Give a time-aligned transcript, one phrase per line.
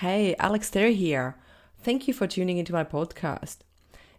[0.00, 1.34] Hey, Alex Terry here.
[1.82, 3.56] Thank you for tuning into my podcast.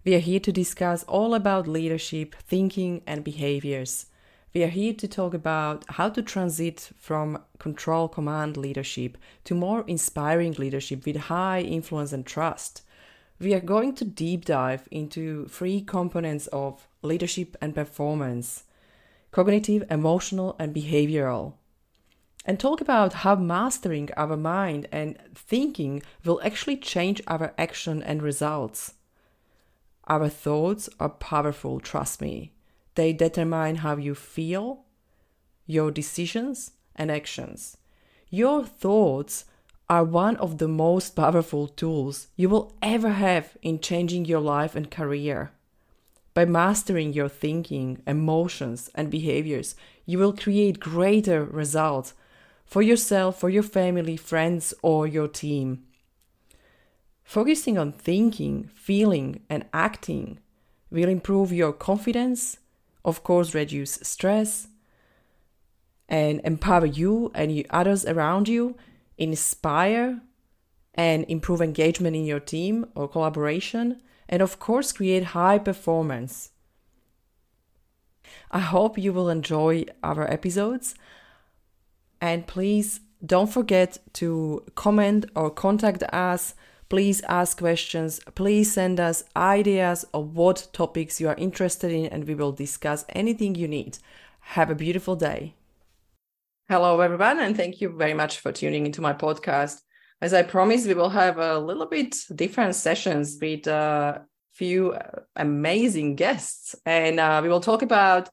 [0.03, 4.07] We are here to discuss all about leadership, thinking, and behaviors.
[4.53, 9.85] We are here to talk about how to transit from control command leadership to more
[9.87, 12.81] inspiring leadership with high influence and trust.
[13.39, 18.65] We are going to deep dive into three components of leadership and performance
[19.31, 21.53] cognitive, emotional, and behavioral
[22.49, 28.23] and talk about how mastering our mind and thinking will actually change our action and
[28.23, 28.95] results.
[30.07, 32.53] Our thoughts are powerful, trust me.
[32.95, 34.85] They determine how you feel,
[35.67, 37.77] your decisions, and actions.
[38.31, 39.45] Your thoughts
[39.87, 44.75] are one of the most powerful tools you will ever have in changing your life
[44.75, 45.51] and career.
[46.33, 49.75] By mastering your thinking, emotions, and behaviors,
[50.07, 52.15] you will create greater results
[52.69, 55.83] for yourself, for your family, friends, or your team.
[57.23, 60.39] Focusing on thinking, feeling, and acting
[60.91, 62.57] will improve your confidence,
[63.03, 64.67] of course, reduce stress,
[66.07, 68.75] and empower you and others around you,
[69.17, 70.21] inspire
[70.93, 76.51] and improve engagement in your team or collaboration, and of course, create high performance.
[78.51, 80.93] I hope you will enjoy our episodes.
[82.21, 86.55] And please don't forget to comment or contact us.
[86.89, 88.19] Please ask questions.
[88.35, 93.05] Please send us ideas of what topics you are interested in, and we will discuss
[93.09, 93.99] anything you need.
[94.39, 95.53] Have a beautiful day.
[96.67, 99.81] Hello, everyone, and thank you very much for tuning into my podcast.
[100.21, 104.97] As I promised, we will have a little bit different sessions with a few
[105.35, 108.29] amazing guests, and uh, we will talk about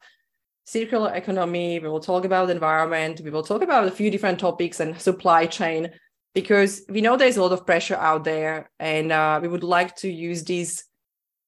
[0.66, 4.38] circular economy, we will talk about the environment, we will talk about a few different
[4.38, 5.90] topics and supply chain
[6.34, 9.94] because we know there's a lot of pressure out there and uh, we would like
[9.96, 10.84] to use this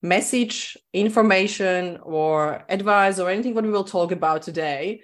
[0.03, 5.03] message, information or advice or anything what we will talk about today.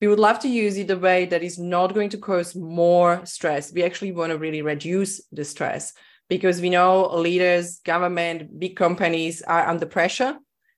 [0.00, 3.24] We would love to use it a way that is not going to cause more
[3.24, 3.72] stress.
[3.72, 5.94] We actually want to really reduce the stress
[6.28, 10.36] because we know leaders, government, big companies are under pressure.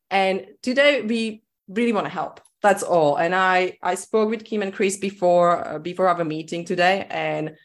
[0.08, 3.16] And today we really want to help that's all.
[3.16, 7.56] And I I spoke with Kim and Chris before uh, before our meeting today, and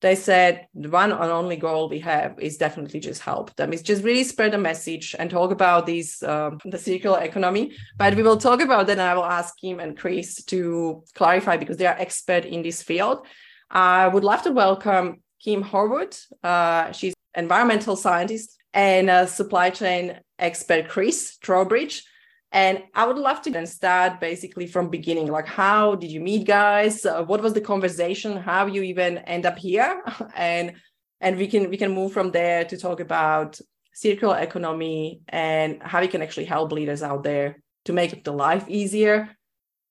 [0.00, 3.72] they said the one and only goal we have is definitely just help them.
[3.72, 7.72] It's just really spread the message and talk about these um, the circular economy.
[7.96, 11.56] But we will talk about that, and I will ask Kim and Chris to clarify
[11.56, 13.26] because they are expert in this field.
[13.70, 16.18] I would love to welcome Kim Horwood.
[16.42, 22.04] Uh, she's environmental scientist and a supply chain expert Chris Trowbridge.
[22.52, 25.26] And I would love to then start basically from beginning.
[25.26, 27.04] Like, how did you meet guys?
[27.04, 28.36] Uh, what was the conversation?
[28.36, 30.02] How you even end up here?
[30.36, 30.72] and
[31.20, 33.60] and we can we can move from there to talk about
[33.92, 38.68] circular economy and how we can actually help leaders out there to make the life
[38.68, 39.36] easier,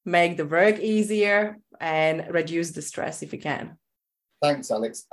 [0.05, 3.77] make the work easier, and reduce the stress if we can.
[4.41, 5.05] Thanks, Alex.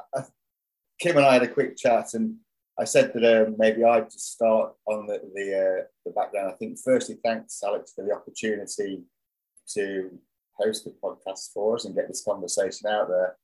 [1.00, 2.37] Kim and I had a quick chat, and
[2.79, 6.51] I said that uh, maybe I'd just start on the the, uh, the, background.
[6.53, 9.03] I think firstly, thanks Alex for the opportunity
[9.75, 10.11] to
[10.59, 13.37] host the podcast for us and get this conversation out there.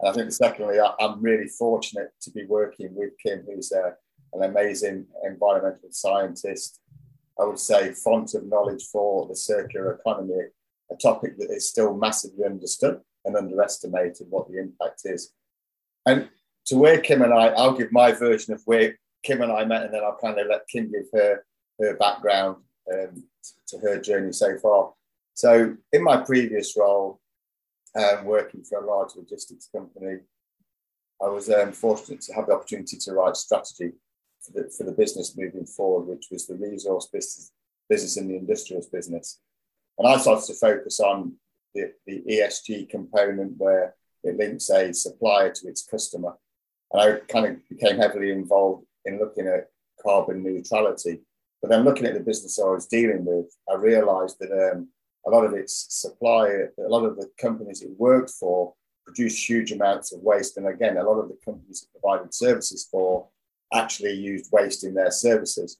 [0.00, 3.92] And I think secondly, I, am really fortunate to be working with Kim, who's uh,
[4.32, 6.80] an amazing environmental scientist.
[7.40, 10.34] I would say font of knowledge for the circular economy,
[10.90, 15.32] a topic that is still massively understood and underestimated what the impact is.
[16.04, 16.28] And
[16.66, 19.84] to where Kim and I, I'll give my version of where Kim and I met,
[19.84, 21.44] and then I'll kind of let Kim give her
[21.80, 22.56] her background
[22.92, 23.24] um,
[23.68, 24.92] to her journey so far.
[25.34, 27.20] So, in my previous role,
[27.96, 30.18] um, working for a large logistics company,
[31.22, 33.92] I was um, fortunate to have the opportunity to write strategy
[34.40, 37.52] for the, for the business moving forward, which was the resource business,
[37.88, 39.38] business and the industrials business.
[39.98, 41.34] And I started to focus on
[41.74, 43.94] the, the ESG component where
[44.24, 46.34] it links a supplier to its customer
[46.92, 49.68] and I kind of became heavily involved in looking at
[50.02, 51.20] carbon neutrality.
[51.60, 54.88] But then looking at the business I was dealing with, I realized that um,
[55.26, 58.74] a lot of its supplier, a lot of the companies it worked for
[59.04, 60.56] produced huge amounts of waste.
[60.56, 63.28] And again, a lot of the companies it provided services for
[63.72, 65.78] actually used waste in their services.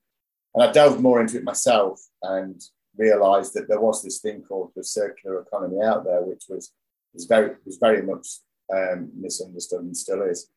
[0.54, 2.62] And I delved more into it myself and
[2.96, 6.72] realized that there was this thing called the circular economy out there, which was,
[7.14, 8.26] was very was very much
[8.74, 10.48] um, misunderstood and still is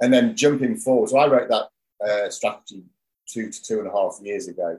[0.00, 1.68] and then jumping forward, so I wrote that
[2.06, 2.82] uh, strategy
[3.26, 4.78] two to two and a half years ago,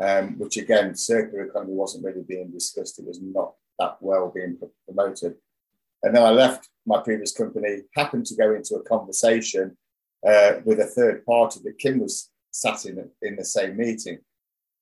[0.00, 2.98] um, which again, circular economy wasn't really being discussed.
[2.98, 5.34] It was not that well being promoted.
[6.02, 9.76] And then I left my previous company, happened to go into a conversation
[10.26, 14.18] uh, with a third party that Kim was sat in in the same meeting,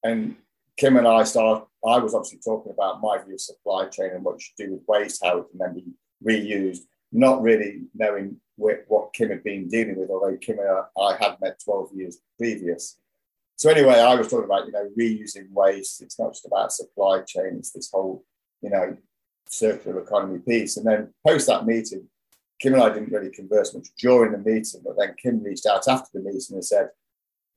[0.02, 0.36] and
[0.76, 4.24] Kim and I started, I was obviously talking about my view of supply chain and
[4.24, 5.84] what you should do with waste, how it can then be
[6.24, 11.40] reused, not really knowing what Kim had been dealing with, although Kim and I had
[11.40, 12.98] met 12 years previous.
[13.56, 16.02] So anyway, I was talking about, you know, reusing waste.
[16.02, 18.24] It's not just about supply chain, it's this whole,
[18.62, 18.96] you know,
[19.48, 20.76] circular economy piece.
[20.76, 22.08] And then post that meeting,
[22.60, 25.88] Kim and I didn't really converse much during the meeting, but then Kim reached out
[25.88, 26.90] after the meeting and said,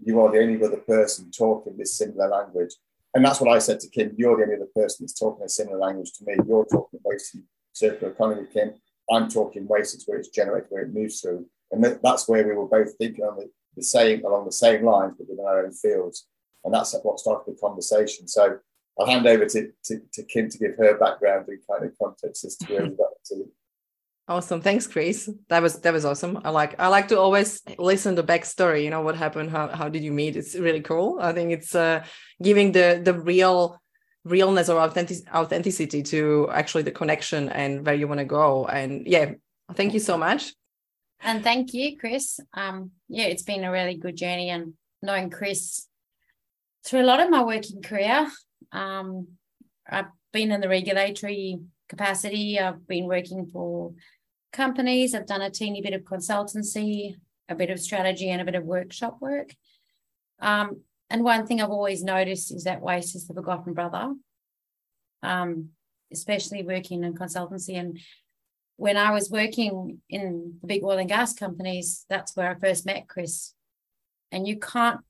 [0.04, 2.76] You are the only other person talking this similar language.
[3.14, 4.14] And that's what I said to Kim.
[4.18, 6.36] You're the only other person that's talking a similar language to me.
[6.48, 8.74] You're talking and circular economy, Kim.
[9.12, 11.46] I'm talking waste, where it's generated, where it moves through.
[11.72, 15.16] And that's where we were both thinking on the, the same, along the same lines,
[15.18, 16.28] but within our own fields.
[16.64, 18.28] And that's what started the conversation.
[18.28, 18.60] So
[19.00, 22.46] I'll hand over to, to, to Kim to give her background and kind of context
[22.46, 23.46] as to where we got to.
[24.26, 24.62] Awesome.
[24.62, 25.30] Thanks, Chris.
[25.50, 26.40] That was that was awesome.
[26.46, 28.86] I like I like to always listen to backstory.
[28.86, 29.50] You know what happened?
[29.50, 30.38] How how did you meet?
[30.38, 31.20] It's really cool.
[31.20, 32.06] I think it's uh,
[32.42, 33.83] giving the the real
[34.24, 38.66] realness or authentic, authenticity to actually the connection and where you want to go.
[38.66, 39.34] And yeah,
[39.74, 40.54] thank you so much.
[41.22, 42.40] And thank you, Chris.
[42.54, 45.88] Um, yeah, it's been a really good journey and knowing Chris
[46.86, 48.28] through a lot of my working career.
[48.72, 49.28] Um,
[49.88, 52.60] I've been in the regulatory capacity.
[52.60, 53.94] I've been working for
[54.52, 55.14] companies.
[55.14, 57.16] I've done a teeny bit of consultancy,
[57.48, 59.56] a bit of strategy, and a bit of workshop work.
[60.40, 64.14] Um, and one thing I've always noticed is that waste is the forgotten brother,
[65.22, 65.70] um,
[66.12, 67.78] especially working in consultancy.
[67.78, 68.00] And
[68.78, 72.86] when I was working in the big oil and gas companies, that's where I first
[72.86, 73.54] met Chris.
[74.32, 75.02] And you can't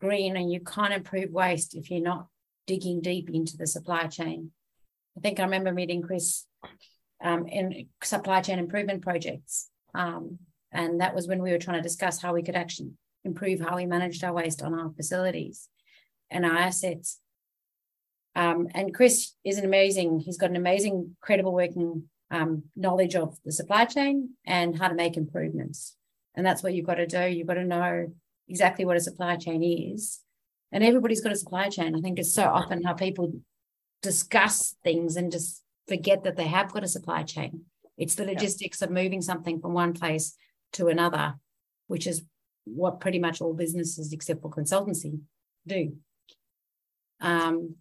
[0.00, 2.28] green and you can't improve waste if you're not
[2.66, 4.52] digging deep into the supply chain.
[5.16, 6.46] I think I remember meeting Chris
[7.22, 9.68] um, in supply chain improvement projects.
[9.94, 10.38] Um,
[10.70, 12.92] and that was when we were trying to discuss how we could actually
[13.24, 15.68] improve how we managed our waste on our facilities
[16.30, 17.20] and our assets.
[18.34, 23.36] Um, and Chris is an amazing, he's got an amazing, credible working um, knowledge of
[23.44, 25.96] the supply chain and how to make improvements.
[26.34, 27.26] And that's what you've got to do.
[27.26, 28.12] You've got to know
[28.48, 30.20] exactly what a supply chain is.
[30.70, 31.96] And everybody's got a supply chain.
[31.96, 33.32] I think it's so often how people
[34.02, 37.62] discuss things and just forget that they have got a supply chain.
[37.96, 40.36] It's the logistics of moving something from one place
[40.74, 41.34] to another,
[41.88, 42.22] which is
[42.74, 45.20] what pretty much all businesses except for consultancy
[45.66, 45.94] do.
[47.20, 47.76] Um,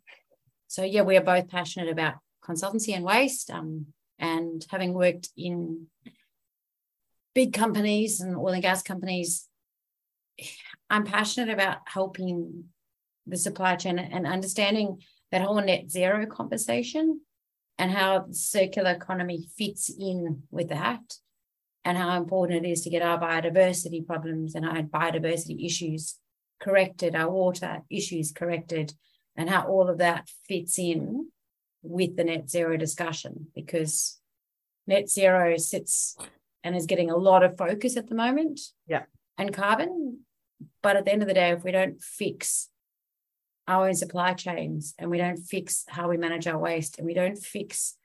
[0.68, 3.50] so yeah, we are both passionate about consultancy and waste.
[3.50, 3.88] Um,
[4.20, 5.88] and having worked in
[7.36, 9.48] big companies and oil and gas companies,
[10.90, 12.66] I'm passionate about helping
[13.28, 15.02] the supply chain and understanding
[15.32, 17.22] that whole net zero conversation
[17.78, 21.02] and how circular economy fits in with that
[21.88, 26.20] and how important it is to get our biodiversity problems and our biodiversity issues
[26.60, 28.92] corrected, our water issues corrected,
[29.38, 31.30] and how all of that fits in
[31.82, 34.20] with the net zero discussion because
[34.86, 36.18] net zero sits
[36.62, 38.60] and is getting a lot of focus at the moment.
[38.86, 39.04] Yeah.
[39.38, 40.26] And carbon.
[40.84, 42.68] But at the end of the day, if we don't fix
[43.66, 47.14] our own supply chains and we don't fix how we manage our waste and we
[47.14, 47.96] don't fix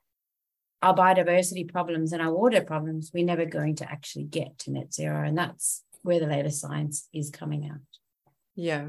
[0.83, 4.93] our biodiversity problems and our water problems, we're never going to actually get to net
[4.93, 5.27] zero.
[5.27, 7.81] And that's where the latest science is coming out.
[8.57, 8.89] Yeah.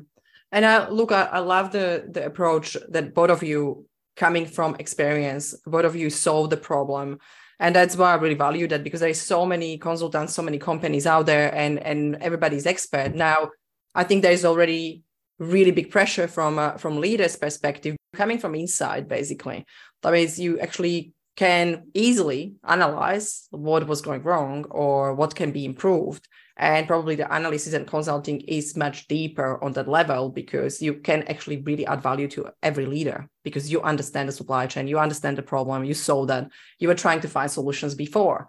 [0.52, 3.86] And uh, look, I, I love the the approach that both of you
[4.16, 7.20] coming from experience, both of you solve the problem.
[7.60, 11.08] And that's why I really value that because there's so many consultants, so many companies
[11.08, 13.16] out there and and everybody's expert.
[13.16, 13.50] Now,
[13.96, 15.04] I think there's already
[15.40, 19.66] really big pressure from uh, from leaders perspective coming from inside basically
[20.04, 25.66] that means you actually can easily analyze what was going wrong or what can be
[25.66, 26.28] improved.
[26.56, 31.24] And probably the analysis and consulting is much deeper on that level because you can
[31.24, 35.36] actually really add value to every leader because you understand the supply chain you understand
[35.36, 36.48] the problem you saw that
[36.78, 38.48] you were trying to find solutions before.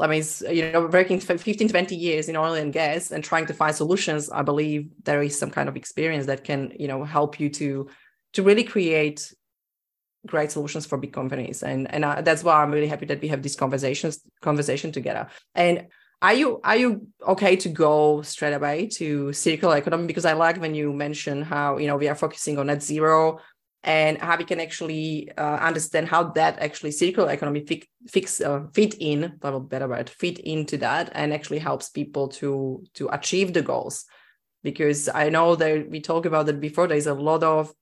[0.00, 3.54] That means you know working 15 20 years in oil and gas and trying to
[3.54, 7.38] find solutions i believe there is some kind of experience that can you know help
[7.38, 7.88] you to
[8.32, 9.32] to really create
[10.26, 11.62] great solutions for big companies.
[11.62, 15.28] And and that's why i'm really happy that we have these conversations conversation together.
[15.54, 15.86] And
[16.22, 20.06] are you are you okay to go straight away to circular economy?
[20.06, 23.38] Because i like when you mention how you know we are focusing on net zero
[23.82, 28.62] and how we can actually uh, understand how that actually circular economy fi- fix uh,
[28.72, 33.08] fit in that would better word fit into that and actually helps people to to
[33.08, 34.06] achieve the goals.
[34.62, 36.86] Because i know that we talked about that before.
[36.86, 37.74] There's a lot of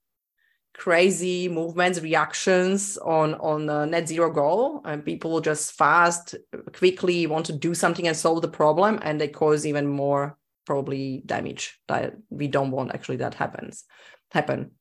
[0.73, 6.35] crazy movements, reactions on on the net zero goal, and people just fast,
[6.73, 11.21] quickly want to do something and solve the problem, and they cause even more probably
[11.25, 13.83] damage that we don't want actually that happens
[14.31, 14.71] happen.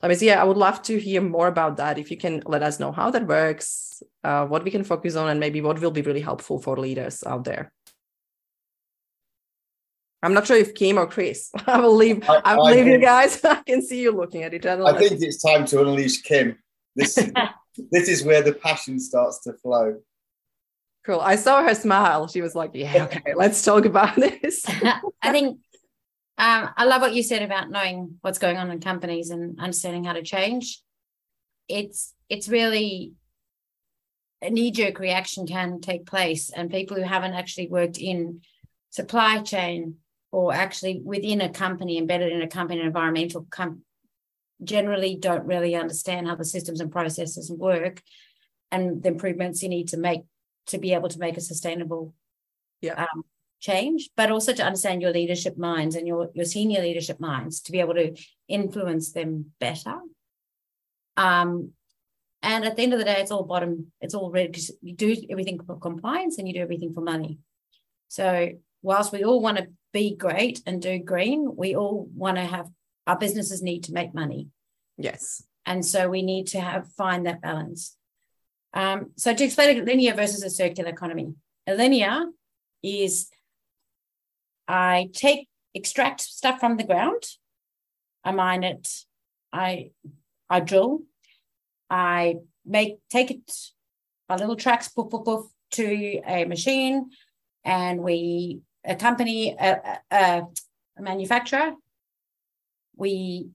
[0.00, 1.98] I mean, yeah, I would love to hear more about that.
[1.98, 5.28] If you can let us know how that works, uh, what we can focus on,
[5.28, 7.72] and maybe what will be really helpful for leaders out there.
[10.22, 11.50] I'm not sure if Kim or Chris.
[11.66, 12.28] I will leave.
[12.28, 13.40] I, I will I leave you guys.
[13.44, 14.84] I can see you looking at each other.
[14.84, 16.58] I think it's time to unleash Kim.
[16.96, 17.14] This
[17.90, 20.00] this is where the passion starts to flow.
[21.04, 21.20] Cool.
[21.20, 22.26] I saw her smile.
[22.28, 24.64] She was like, "Yeah, okay, let's talk about this."
[25.22, 25.60] I think
[26.36, 30.04] um, I love what you said about knowing what's going on in companies and understanding
[30.04, 30.82] how to change.
[31.68, 33.12] It's it's really
[34.42, 38.42] a knee jerk reaction can take place, and people who haven't actually worked in
[38.90, 39.96] supply chain
[40.30, 43.82] or actually within a company, embedded in a company, environmental com-
[44.62, 48.02] generally don't really understand how the systems and processes work
[48.70, 50.22] and the improvements you need to make
[50.66, 52.14] to be able to make a sustainable
[52.82, 53.04] yeah.
[53.04, 53.22] um,
[53.60, 57.72] change, but also to understand your leadership minds and your, your senior leadership minds to
[57.72, 58.14] be able to
[58.48, 59.98] influence them better.
[61.16, 61.72] Um,
[62.42, 64.94] and at the end of the day, it's all bottom, it's all red because you
[64.94, 67.38] do everything for compliance and you do everything for money.
[68.08, 68.50] So
[68.82, 72.68] whilst we all want to be great and do green, we all want to have
[73.06, 74.48] our businesses need to make money.
[74.96, 75.42] Yes.
[75.64, 77.96] And so we need to have find that balance.
[78.74, 81.34] Um, so to explain a linear versus a circular economy,
[81.66, 82.26] a linear
[82.82, 83.28] is
[84.66, 87.22] I take extract stuff from the ground,
[88.24, 88.88] I mine it,
[89.52, 89.90] I
[90.50, 91.02] I drill,
[91.88, 93.52] I make take it
[94.28, 97.10] a little tracks poof poof poof to a machine,
[97.64, 100.42] and we a company, a, a,
[100.96, 101.72] a manufacturer,
[102.96, 103.50] we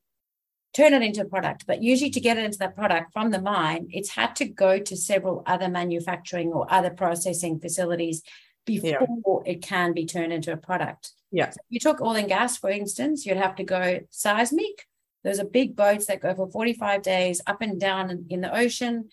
[0.74, 1.66] turn it into a product.
[1.68, 4.80] But usually, to get it into that product from the mine, it's had to go
[4.80, 8.24] to several other manufacturing or other processing facilities
[8.66, 9.52] before yeah.
[9.52, 11.12] it can be turned into a product.
[11.32, 11.50] Yeah.
[11.50, 14.88] So you took oil and gas, for instance, you'd have to go seismic.
[15.24, 18.56] Those are big boats that go for 45 days up and down in, in the
[18.56, 19.10] ocean.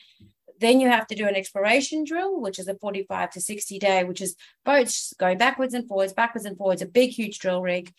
[0.61, 4.05] Then you have to do an exploration drill, which is a 45 to 60 day,
[4.05, 7.93] which is boats going backwards and forwards, backwards and forwards, a big, huge drill rig,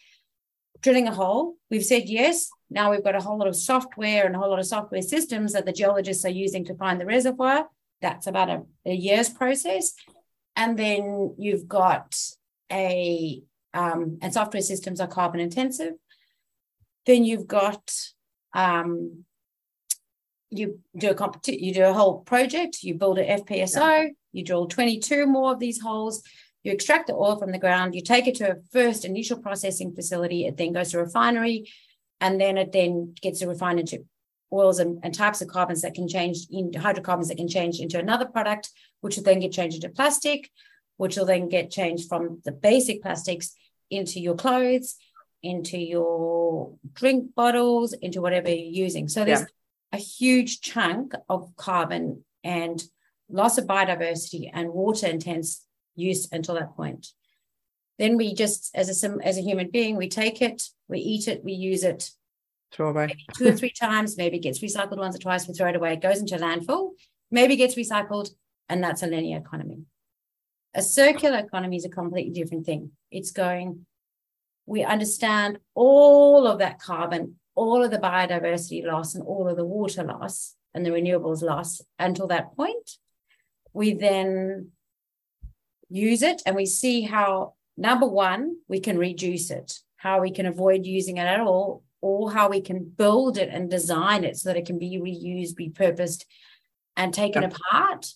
[0.82, 1.56] drilling a hole.
[1.70, 2.50] We've said yes.
[2.70, 5.54] Now we've got a whole lot of software and a whole lot of software systems
[5.54, 7.68] that the geologists are using to find the reservoir.
[8.02, 9.94] That's about a, a year's process.
[10.56, 12.16] And then you've got
[12.72, 13.42] a,
[13.74, 15.94] um, and software systems are carbon intensive.
[17.06, 17.92] Then you've got
[18.54, 19.26] um,
[20.52, 24.08] you do a completion, you do a whole project, you build an FPSO, yeah.
[24.34, 26.22] you drill 22 more of these holes,
[26.64, 29.96] you extract the oil from the ground, you take it to a first initial processing
[29.96, 31.72] facility, it then goes to a refinery,
[32.20, 34.06] and then it then gets refined into
[34.54, 37.98] oils and, and types of carbons that can change in hydrocarbons that can change into
[37.98, 40.52] another product, which will then get changed into plastic,
[40.98, 43.56] which will then get changed from the basic plastics
[43.90, 44.98] into your clothes,
[45.42, 49.08] into your drink bottles, into whatever you're using.
[49.08, 49.46] So there's yeah
[49.92, 52.84] a huge chunk of carbon and
[53.30, 57.08] loss of biodiversity and water intense use until that point.
[58.00, 61.44] Then we just, as a as a human being, we take it, we eat it,
[61.44, 62.10] we use it.
[62.72, 64.18] Throw away two or three times.
[64.18, 65.48] Maybe it gets recycled once or twice.
[65.48, 65.94] We throw it away.
[65.94, 66.92] It goes into landfill.
[67.30, 68.30] Maybe gets recycled,
[68.70, 69.84] and that's a linear economy.
[70.74, 72.92] A circular economy is a completely different thing.
[73.12, 73.86] It's going.
[74.66, 79.66] We understand all of that carbon all of the biodiversity loss and all of the
[79.66, 82.98] water loss and the renewables loss until that point.
[83.74, 84.72] We then
[85.90, 90.46] use it and we see how, number one, we can reduce it, how we can
[90.46, 94.50] avoid using it at all, or how we can build it and design it so
[94.50, 96.26] that it can be reused, repurposed,
[96.98, 98.08] and taken apart.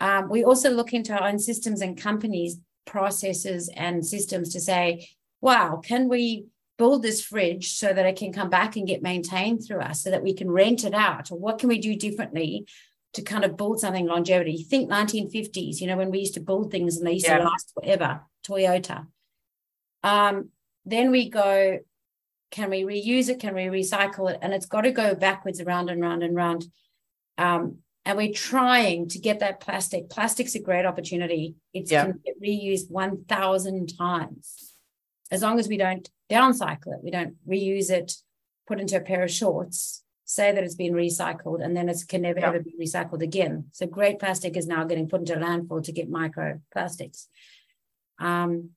[0.00, 5.08] Um, we also look into our own systems and companies, processes, and systems to say,
[5.40, 6.46] wow, can we
[6.78, 10.10] build this fridge so that it can come back and get maintained through us so
[10.10, 11.30] that we can rent it out?
[11.30, 12.66] Or what can we do differently
[13.14, 14.62] to kind of build something longevity?
[14.62, 17.38] Think 1950s you know when we used to build things and they used yeah.
[17.38, 18.20] to last forever.
[18.46, 19.06] Toyota.
[20.02, 20.50] Um,
[20.84, 21.80] then we go
[22.50, 23.40] can we reuse it?
[23.40, 24.38] Can we recycle it?
[24.40, 26.64] And it's got to go backwards around and round and round.
[27.36, 30.08] Um, and we're trying to get that plastic.
[30.08, 31.56] Plastic's a great opportunity.
[31.74, 32.04] It's yeah.
[32.04, 34.65] can get reused 1000 times
[35.30, 38.14] as long as we don't downcycle it, we don't reuse it,
[38.66, 42.22] put into a pair of shorts, say that it's been recycled, and then it can
[42.22, 43.66] never ever be recycled again.
[43.72, 47.26] So great plastic is now getting put into landfill to get microplastics.
[48.18, 48.70] Um,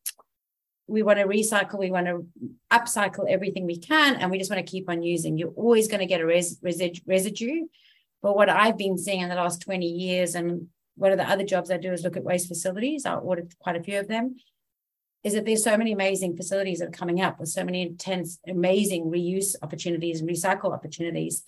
[0.87, 2.27] we want to recycle, we want to
[2.71, 5.37] upcycle everything we can, and we just want to keep on using.
[5.37, 7.67] You're always going to get a res- residue.
[8.21, 11.45] But what I've been seeing in the last 20 years, and one of the other
[11.45, 13.05] jobs I do is look at waste facilities.
[13.05, 14.35] I audit quite a few of them.
[15.23, 18.39] Is that there's so many amazing facilities that are coming up with so many intense,
[18.47, 21.43] amazing reuse opportunities and recycle opportunities.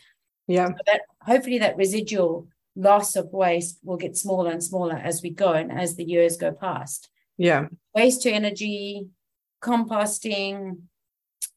[0.48, 0.68] Yeah.
[0.68, 5.30] So that hopefully that residual loss of waste will get smaller and smaller as we
[5.30, 7.10] go and as the years go past.
[7.38, 7.68] Yeah.
[7.96, 9.08] Waste to energy,
[9.64, 10.82] composting,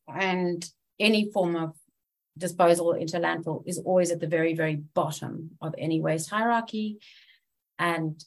[0.06, 0.68] and
[1.00, 1.75] any form of
[2.37, 6.99] disposal into landfill is always at the very, very bottom of any waste hierarchy.
[7.78, 8.23] And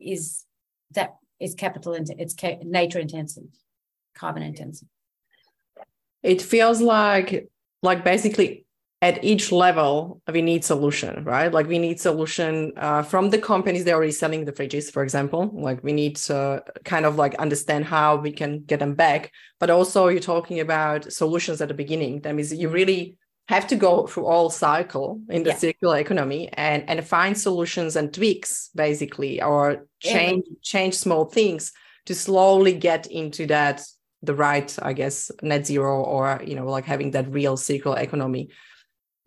[0.00, 0.44] is
[0.92, 3.44] that is capital into it's ca- nature intensive,
[4.14, 4.88] carbon intensive.
[6.22, 7.48] It feels like
[7.82, 8.66] like basically
[9.02, 11.52] at each level we need solution right?
[11.52, 15.50] Like we need solution uh, from the companies they're already selling the fridges for example.
[15.52, 19.30] Like we need to kind of like understand how we can get them back.
[19.60, 22.22] But also you're talking about solutions at the beginning.
[22.22, 25.56] That means you really have to go through all cycle in the yeah.
[25.56, 30.56] circular economy and and find solutions and tweaks basically or change yeah.
[30.62, 31.72] change small things
[32.06, 33.82] to slowly get into that
[34.22, 38.48] the right i guess net zero or you know like having that real circular economy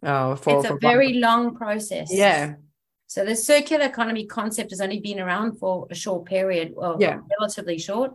[0.04, 2.10] uh, for, it's a very long process.
[2.12, 2.56] Yeah.
[3.08, 7.20] So the circular economy concept has only been around for a short period, well, yeah.
[7.40, 8.12] relatively short.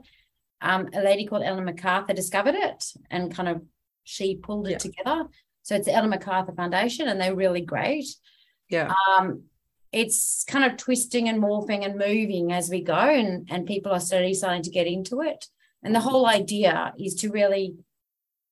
[0.61, 3.63] Um, a lady called Ellen MacArthur discovered it and kind of
[4.05, 4.79] she pulled it yeah.
[4.79, 5.25] together.
[5.63, 8.07] So it's the Ellen MacArthur Foundation, and they're really great.
[8.69, 8.93] Yeah.
[9.09, 9.45] Um,
[9.93, 14.01] it's kind of twisting and morphing and moving as we go, and and people are
[14.01, 15.47] slowly starting to get into it.
[15.83, 17.77] And the whole idea is to really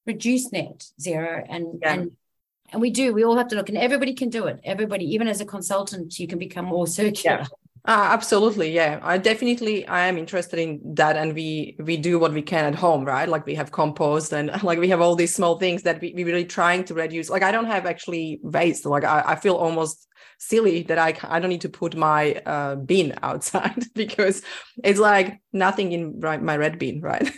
[0.07, 1.93] reduce net zero and yeah.
[1.93, 2.11] and
[2.73, 5.29] and we do we all have to look and everybody can do it everybody even
[5.29, 7.47] as a consultant you can become more circular.
[7.87, 9.00] Uh, absolutely yeah.
[9.02, 12.75] I definitely i am interested in that and we we do what we can at
[12.75, 13.28] home right?
[13.28, 16.25] Like we have compost and like we have all these small things that we, we
[16.25, 17.30] really trying to reduce.
[17.30, 18.84] Like i don't have actually waste.
[18.84, 20.06] Like i, I feel almost
[20.38, 24.42] silly that i i don't need to put my uh, bin outside because
[24.84, 27.28] it's like nothing in my red bin right?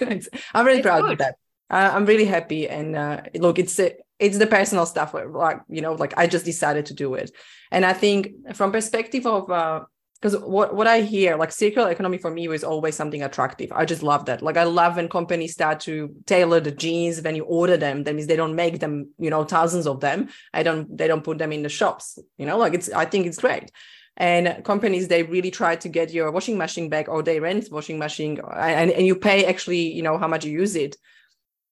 [0.54, 1.12] I'm really it's proud good.
[1.12, 1.37] of that.
[1.70, 3.78] Uh, i'm really happy and uh, look it's
[4.18, 7.31] it's the personal stuff like you know like i just decided to do it.
[7.70, 9.81] And i think from perspective of uh
[10.22, 13.72] because what, what I hear, like circular economy for me was always something attractive.
[13.72, 14.40] I just love that.
[14.40, 18.04] Like I love when companies start to tailor the jeans when you order them.
[18.04, 20.28] That means they don't make them, you know, thousands of them.
[20.54, 23.26] I don't, they don't put them in the shops, you know, like it's, I think
[23.26, 23.72] it's great.
[24.16, 27.98] And companies, they really try to get your washing machine back or they rent washing
[27.98, 30.96] machine and, and you pay actually, you know, how much you use it.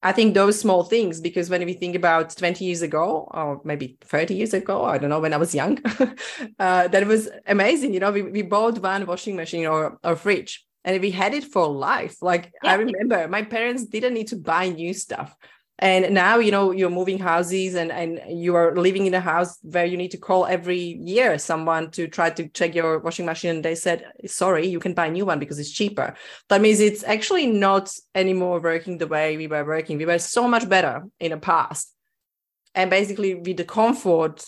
[0.02, 3.98] I think those small things, because when we think about 20 years ago, or maybe
[4.00, 5.78] 30 years ago, I don't know, when I was young,
[6.58, 7.92] uh, that was amazing.
[7.92, 11.44] You know, we, we bought one washing machine or a fridge and we had it
[11.44, 12.22] for life.
[12.22, 12.72] Like yeah.
[12.72, 15.36] I remember my parents didn't need to buy new stuff
[15.80, 19.58] and now you know you're moving houses and and you are living in a house
[19.62, 23.56] where you need to call every year someone to try to check your washing machine.
[23.56, 26.14] And they said sorry you can buy a new one because it's cheaper.
[26.50, 29.96] That means it's actually not anymore working the way we were working.
[29.96, 31.94] We were so much better in the past.
[32.74, 34.44] And basically with the comfort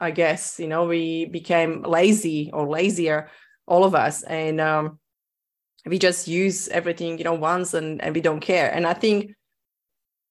[0.00, 3.30] i guess you know we became lazy or lazier
[3.68, 4.24] all of us.
[4.24, 4.98] And um,
[5.86, 8.68] we just use everything you know once and, and we don't care.
[8.74, 9.36] And i think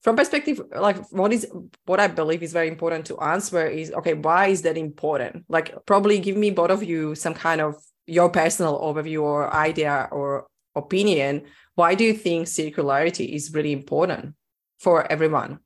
[0.02, 1.48] from perspective like what is
[1.86, 5.46] what i believe is very important to answer is okay why is that important?
[5.50, 7.76] Like probably give me both of you some kind of
[8.08, 11.44] your personal overview or idea or opinion.
[11.76, 14.36] Why do you think circularity is really important
[14.80, 15.60] for everyone?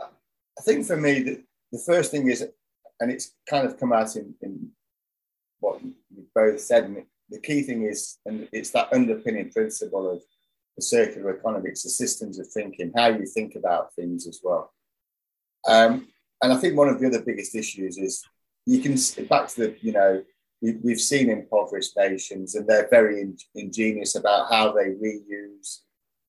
[0.00, 2.46] I think for me the, the first thing is
[3.00, 4.70] and it's kind of come out in, in
[5.60, 5.94] what you
[6.34, 10.22] both said and the key thing is and it's that underpinning principle of
[10.80, 11.70] the circular economy.
[11.70, 14.72] It's the systems of thinking, how you think about things as well.
[15.68, 16.08] Um,
[16.42, 18.24] and I think one of the other biggest issues is
[18.66, 20.22] you can back to the you know
[20.62, 25.80] we, we've seen impoverished nations and they're very in, ingenious about how they reuse,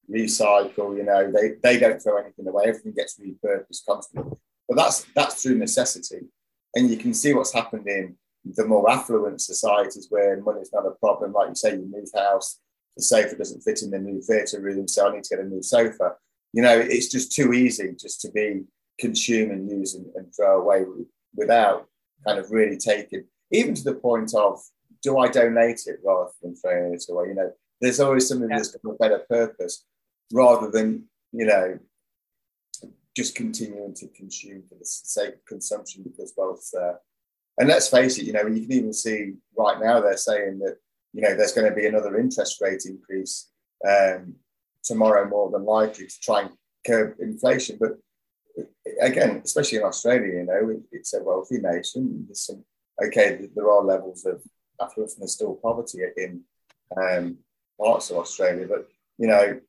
[0.10, 0.98] recycle.
[0.98, 4.38] You know they they don't throw anything away; everything gets repurposed constantly.
[4.68, 6.28] But that's that's through necessity,
[6.76, 10.92] and you can see what's happened in the more affluent societies where money's not a
[10.92, 11.32] problem.
[11.32, 12.60] Like you say, you move house,
[12.98, 15.48] the sofa doesn't fit in the new theatre room, so I need to get a
[15.48, 16.16] new sofa.
[16.54, 18.64] You know, it's just too easy just to be
[19.00, 20.86] consume and use and, and throw away
[21.36, 21.88] without
[22.26, 24.60] kind of really taking, even to the point of,
[25.02, 27.30] do I donate it rather than throwing it away?
[27.30, 28.58] You know, there's always something yeah.
[28.58, 29.86] that's got a better purpose
[30.32, 31.80] rather than, you know,
[33.16, 36.34] just continuing to consume for the sake of consumption because
[36.72, 37.00] there.
[37.58, 40.78] And let's face it, you know, you can even see right now they're saying that
[41.14, 43.50] you know, there's going to be another interest rate increase
[43.88, 44.36] um,
[44.84, 46.52] tomorrow more than likely to try and
[46.86, 47.78] curb inflation.
[47.80, 47.98] But
[49.02, 52.26] again, especially in Australia, you know, it's a wealthy nation.
[52.28, 52.64] There's some
[53.04, 54.42] okay, there are levels of
[54.80, 56.42] affluence and there's still poverty in
[56.96, 57.38] um,
[57.80, 59.60] parts of Australia, but you know,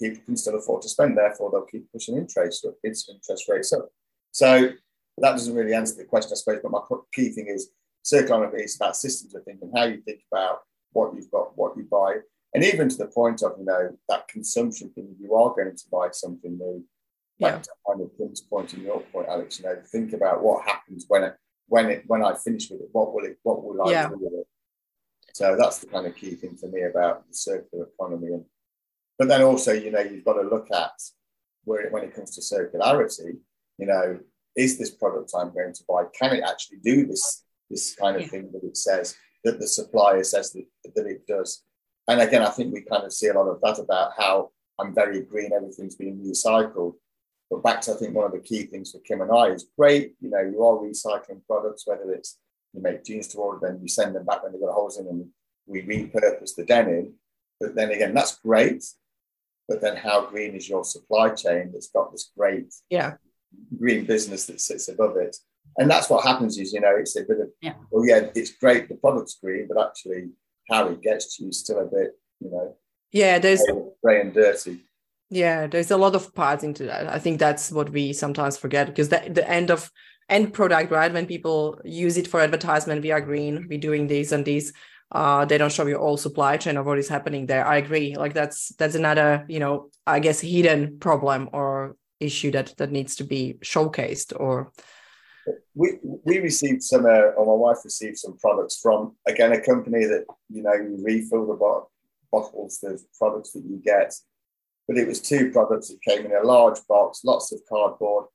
[0.00, 1.16] people can still afford to spend.
[1.16, 3.88] Therefore, they'll keep pushing interest interest rates up.
[4.32, 4.70] So
[5.18, 6.60] that doesn't really answer the question, I suppose.
[6.62, 6.80] But my
[7.12, 7.70] key thing is
[8.02, 10.60] circular is about systems of thinking, how you think about
[10.96, 12.16] what you've got, what you buy,
[12.54, 15.14] and even to the point of you know that consumption thing.
[15.20, 16.84] You are going to buy something new.
[17.38, 17.58] Back yeah.
[17.58, 19.58] to kind of Kim's point and your point, Alex.
[19.58, 21.34] You know, think about what happens when it
[21.68, 22.88] when it when I finish with it.
[22.92, 23.38] What will it?
[23.42, 24.08] What will I yeah.
[24.08, 24.46] do with it?
[25.34, 28.32] So that's the kind of key thing for me about the circular economy.
[28.32, 28.44] And
[29.18, 30.98] but then also, you know, you've got to look at
[31.64, 33.36] where when it comes to circularity,
[33.76, 34.18] you know,
[34.56, 36.04] is this product I'm going to buy?
[36.18, 38.28] Can it actually do this this kind of yeah.
[38.28, 39.14] thing that it says
[39.46, 41.62] that the supplier says that, that it does?
[42.08, 44.94] And again, I think we kind of see a lot of that about how I'm
[44.94, 46.94] very green, everything's being recycled.
[47.50, 49.66] But back to I think one of the key things for Kim and I is
[49.78, 52.38] great, you know, you are recycling products, whether it's
[52.72, 55.06] you make jeans to order, then you send them back when they've got holes in
[55.06, 55.32] them.
[55.66, 57.14] We repurpose the denim.
[57.60, 58.84] But then again, that's great.
[59.68, 63.14] But then how green is your supply chain that's got this great yeah.
[63.76, 65.36] green business that sits above it?
[65.78, 67.74] And that's what happens is, you know, it's a bit of, yeah.
[67.90, 70.30] well, yeah, it's great, the product's green, but actually
[70.70, 72.76] how it gets to you is still a bit, you know,
[73.12, 73.62] yeah, there's
[74.02, 74.84] grey and dirty.
[75.30, 77.08] Yeah, there's a lot of parts into that.
[77.08, 79.90] I think that's what we sometimes forget because the, the end of
[80.28, 81.12] end product, right?
[81.12, 84.72] When people use it for advertisement, we are green, we're doing this and this.
[85.12, 87.66] Uh, they don't show you all supply chain of what is happening there.
[87.66, 88.16] I agree.
[88.16, 93.16] Like that's that's another, you know, I guess hidden problem or issue that that needs
[93.16, 94.72] to be showcased or
[95.74, 100.04] we we received some uh, or my wife received some products from again a company
[100.04, 101.88] that you know you refill the bot-
[102.32, 104.12] bottles of products that you get
[104.88, 108.26] but it was two products that came in a large box lots of cardboard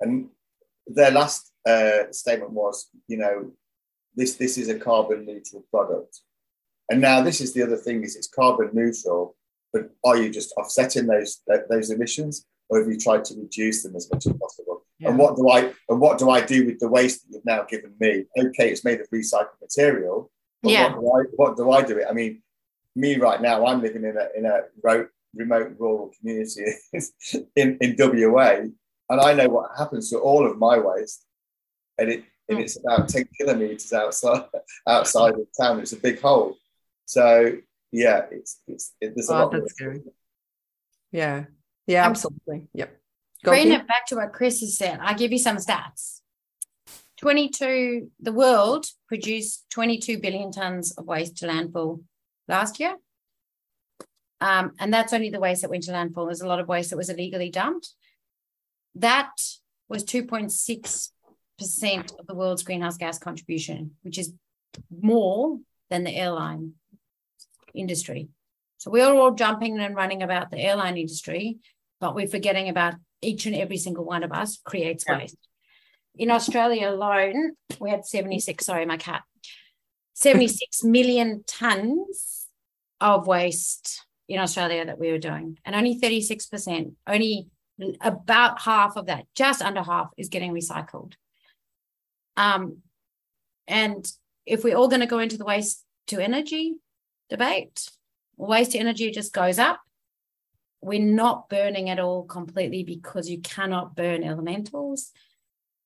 [0.00, 0.28] and
[0.86, 3.50] their last uh, statement was, you know,
[4.14, 6.20] this this is a carbon neutral product.
[6.90, 9.36] And now this is the other thing: is it's carbon neutral,
[9.72, 13.96] but are you just offsetting those those emissions, or have you tried to reduce them
[13.96, 14.73] as much as possible?
[14.98, 15.08] Yeah.
[15.08, 17.64] And what do I and what do I do with the waste that you've now
[17.64, 18.26] given me?
[18.38, 20.30] Okay, it's made of recycled material.
[20.62, 20.94] yeah.
[20.94, 22.06] What do, I, what do I do it?
[22.08, 22.42] I mean,
[22.94, 24.62] me right now, I'm living in a in a
[25.34, 26.64] remote rural community
[27.56, 28.60] in in WA,
[29.10, 31.24] and I know what happens to all of my waste,
[31.98, 32.64] and it and hmm.
[32.64, 34.44] it's about ten kilometers outside
[34.86, 35.80] outside of town.
[35.80, 36.56] It's a big hole.
[37.06, 37.56] So
[37.90, 39.52] yeah, it's it's it, there's a oh, lot.
[39.52, 40.02] That's scary.
[41.10, 41.44] Yeah,
[41.86, 42.68] yeah, absolutely.
[42.74, 43.00] Yep.
[43.44, 44.98] Go Bring it back to what Chris has said.
[45.02, 46.20] I'll give you some stats.
[47.20, 52.02] 22, the world produced 22 billion tons of waste to landfill
[52.48, 52.96] last year.
[54.40, 56.26] Um, and that's only the waste that went to landfill.
[56.26, 57.90] There's a lot of waste that was illegally dumped.
[58.94, 59.32] That
[59.90, 64.32] was 2.6% of the world's greenhouse gas contribution, which is
[64.90, 65.58] more
[65.90, 66.72] than the airline
[67.74, 68.28] industry.
[68.78, 71.58] So we're all jumping and running about the airline industry,
[72.00, 75.18] but we're forgetting about each and every single one of us creates yeah.
[75.18, 75.36] waste.
[76.16, 79.22] In Australia alone, we had 76, sorry, my cat,
[80.14, 82.46] 76 million tons
[83.00, 87.48] of waste in Australia that we were doing, and only 36%, only
[88.00, 91.14] about half of that, just under half, is getting recycled.
[92.36, 92.78] Um,
[93.66, 94.06] and
[94.46, 96.74] if we're all going to go into the waste to energy
[97.28, 97.88] debate,
[98.36, 99.80] waste to energy just goes up.
[100.84, 105.12] We're not burning at all completely because you cannot burn elementals.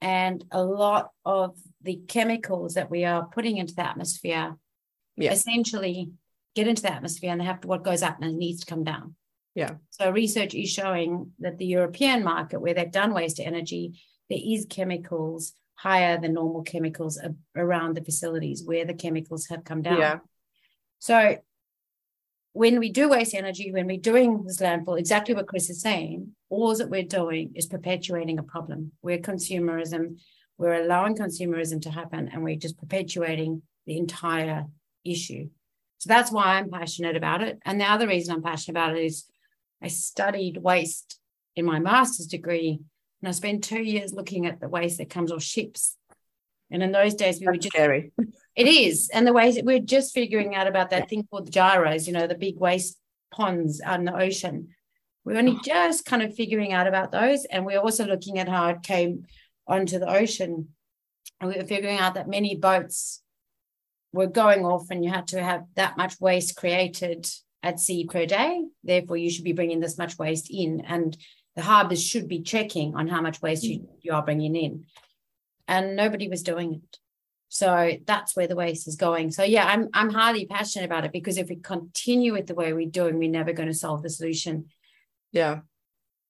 [0.01, 4.57] And a lot of the chemicals that we are putting into the atmosphere
[5.17, 5.33] yeah.
[5.33, 6.11] essentially
[6.55, 8.67] get into the atmosphere and they have to, what goes up and it needs to
[8.67, 9.15] come down.
[9.55, 9.75] Yeah.
[9.91, 14.41] So research is showing that the European market, where they've done waste to energy, there
[14.41, 17.21] is chemicals higher than normal chemicals
[17.57, 19.99] around the facilities where the chemicals have come down.
[19.99, 20.19] Yeah.
[20.99, 21.39] So
[22.59, 26.33] when we do waste energy, when we're doing this landfill, exactly what Chris is saying,
[26.51, 28.90] all that we're doing is perpetuating a problem.
[29.01, 30.18] We're consumerism,
[30.59, 34.64] we're allowing consumerism to happen, and we're just perpetuating the entire
[35.05, 35.51] issue.
[35.99, 37.61] So that's why I'm passionate about it.
[37.64, 39.27] And the other reason I'm passionate about it is
[39.81, 41.21] I studied waste
[41.55, 42.81] in my master's degree,
[43.23, 45.97] and I spent two years looking at the waste that comes off ships.
[46.73, 48.11] And in those days, we That's were just scary.
[48.59, 51.53] It is, and the ways that we're just figuring out about that thing called the
[51.53, 52.09] gyres.
[52.09, 52.99] You know, the big waste
[53.31, 54.71] ponds out in the ocean.
[55.25, 55.61] We're only oh.
[55.64, 59.27] just kind of figuring out about those, and we're also looking at how it came
[59.68, 60.71] onto the ocean.
[61.40, 63.23] And we were figuring out that many boats
[64.12, 67.31] were going off, and you had to have that much waste created
[67.62, 68.64] at sea per day.
[68.83, 70.81] Therefore, you should be bringing this much waste in.
[70.81, 71.16] And
[71.55, 73.87] the harbors should be checking on how much waste you, mm.
[74.01, 74.87] you are bringing in.
[75.68, 76.99] And nobody was doing it.
[77.49, 79.31] So that's where the waste is going.
[79.31, 82.73] So yeah, I'm I'm highly passionate about it because if we continue with the way
[82.73, 84.67] we're doing, we're never going to solve the solution.
[85.33, 85.61] Yeah.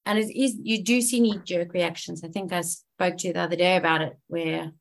[0.06, 2.22] And it is you do see knee jerk reactions.
[2.24, 4.72] I think I spoke to you the other day about it, where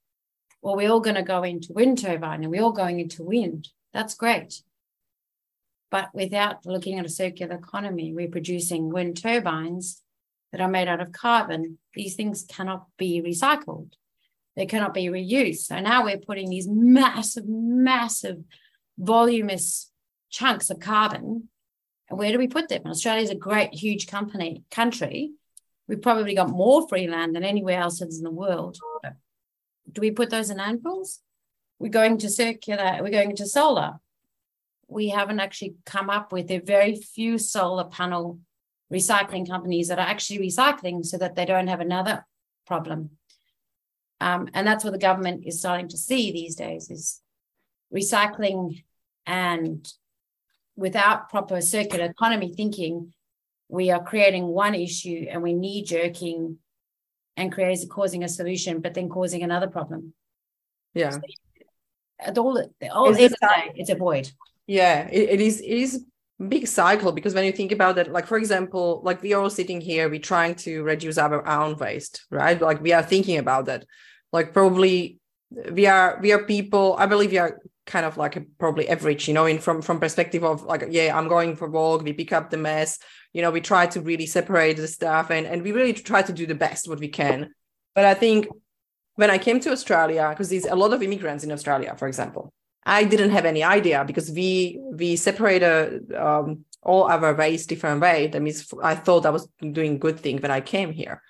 [0.61, 3.69] well, we're all going to go into wind turbine and we're all going into wind.
[3.93, 4.61] That's great.
[5.89, 10.01] But without looking at a circular economy, we're producing wind turbines
[10.51, 11.77] that are made out of carbon.
[11.93, 13.91] These things cannot be recycled
[14.57, 15.59] they cannot be reused.
[15.59, 18.39] So now we're putting these massive, massive,
[18.97, 19.91] voluminous
[20.31, 21.47] chunks of carbon.
[22.09, 22.81] And where do we put them?
[22.87, 25.31] Australia is a great, huge company country.
[25.87, 28.79] We've probably got more free land than anywhere else in the world.
[29.91, 31.19] Do we put those in landfills?
[31.77, 33.99] We're going to circular, we're going to solar.
[34.87, 38.39] We haven't actually come up with a very few solar panel
[38.91, 42.25] recycling companies that are actually recycling so that they don't have another
[42.65, 43.11] problem.
[44.19, 47.21] Um, and that's what the government is starting to see these days is
[47.93, 48.83] recycling
[49.25, 49.87] and
[50.75, 53.13] without proper circular economy thinking,
[53.67, 56.57] we are creating one issue and we knee jerking
[57.35, 60.13] and creating causing a solution, but then causing another problem.
[60.93, 61.11] Yeah.
[61.11, 61.21] So,
[62.19, 62.57] at all,
[62.91, 64.31] all it's, day, it's a void.
[64.65, 65.61] Yeah, it, it is.
[65.61, 66.03] It is
[66.45, 69.49] big cycle because when you think about it, like for example, like we are all
[69.49, 72.59] sitting here, we're trying to reduce our own waste, right?
[72.61, 73.85] Like we are thinking about that
[74.31, 75.19] like probably
[75.71, 79.33] we are we are people i believe we are kind of like probably average you
[79.33, 82.49] know in from from perspective of like yeah i'm going for walk we pick up
[82.49, 82.99] the mess
[83.33, 86.33] you know we try to really separate the stuff and and we really try to
[86.33, 87.49] do the best what we can
[87.95, 88.47] but i think
[89.15, 92.51] when i came to australia because there's a lot of immigrants in australia for example
[92.87, 98.27] i didn't have any idea because we we separated um, all our waste different way
[98.27, 101.21] that means i thought i was doing good thing when i came here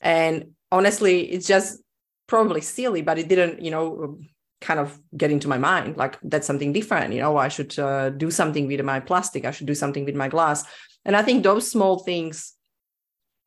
[0.00, 0.34] and
[0.70, 1.80] honestly it's just
[2.28, 4.18] probably silly, but it didn't, you know,
[4.60, 7.12] kind of get into my mind like that's something different.
[7.12, 9.44] You know, I should uh, do something with my plastic.
[9.44, 10.64] I should do something with my glass.
[11.04, 12.54] And I think those small things,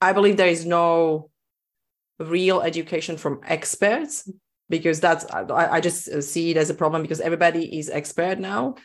[0.02, 1.30] I believe there is no
[2.20, 4.30] real education from experts
[4.72, 8.40] because that's I, I just uh, see it as a problem because everybody is expert
[8.40, 8.76] now.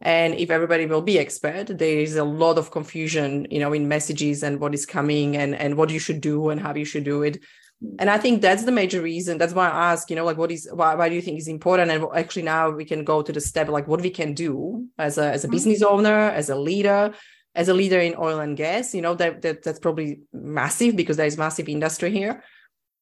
[0.00, 3.86] And if everybody will be expert there is a lot of confusion you know in
[3.86, 7.04] messages and what is coming and and what you should do and how you should
[7.04, 7.38] do it.
[7.98, 9.38] And i think that's the major reason.
[9.38, 11.48] That's why i ask you know like what is why, why do you think is
[11.48, 11.90] important?
[11.90, 15.18] And actually now we can go to the step like what we can do as
[15.18, 15.56] a as a mm-hmm.
[15.56, 17.12] business owner as a leader
[17.54, 21.16] as a leader in oil and gas you know that, that that's probably massive because
[21.16, 22.42] there is massive industry here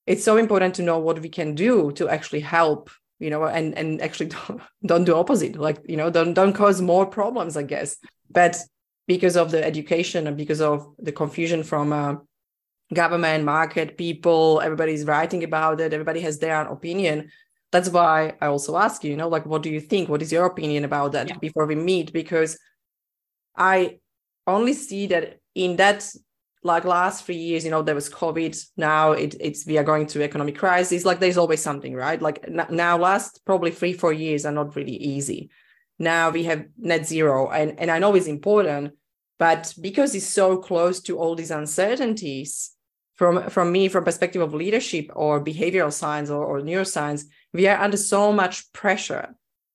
[0.07, 3.77] it's so important to know what we can do to actually help you know and
[3.77, 7.63] and actually don't, don't do opposite like you know don't don't cause more problems i
[7.63, 7.97] guess
[8.31, 8.57] but
[9.07, 12.15] because of the education and because of the confusion from uh,
[12.95, 17.31] government, market, people, everybody's writing about it, everybody has their own opinion.
[17.73, 20.09] That's why I also ask you, you know, like, what do you think?
[20.09, 21.39] What is your opinion about that yeah.
[21.39, 22.13] before we meet?
[22.13, 22.59] Because
[23.57, 23.99] I
[24.47, 26.09] only see that in that
[26.63, 28.67] like last three years, you know, there was COVID.
[28.77, 31.05] Now it, it's we are going through economic crisis.
[31.05, 32.21] Like there's always something, right?
[32.21, 35.51] Like now, last probably three four years are not really easy.
[35.99, 38.93] Now we have net zero, and and I know it's important,
[39.39, 42.73] but because it's so close to all these uncertainties,
[43.21, 47.79] from from me from perspective of leadership or behavioral science or, or neuroscience we are
[47.79, 49.35] under so much pressure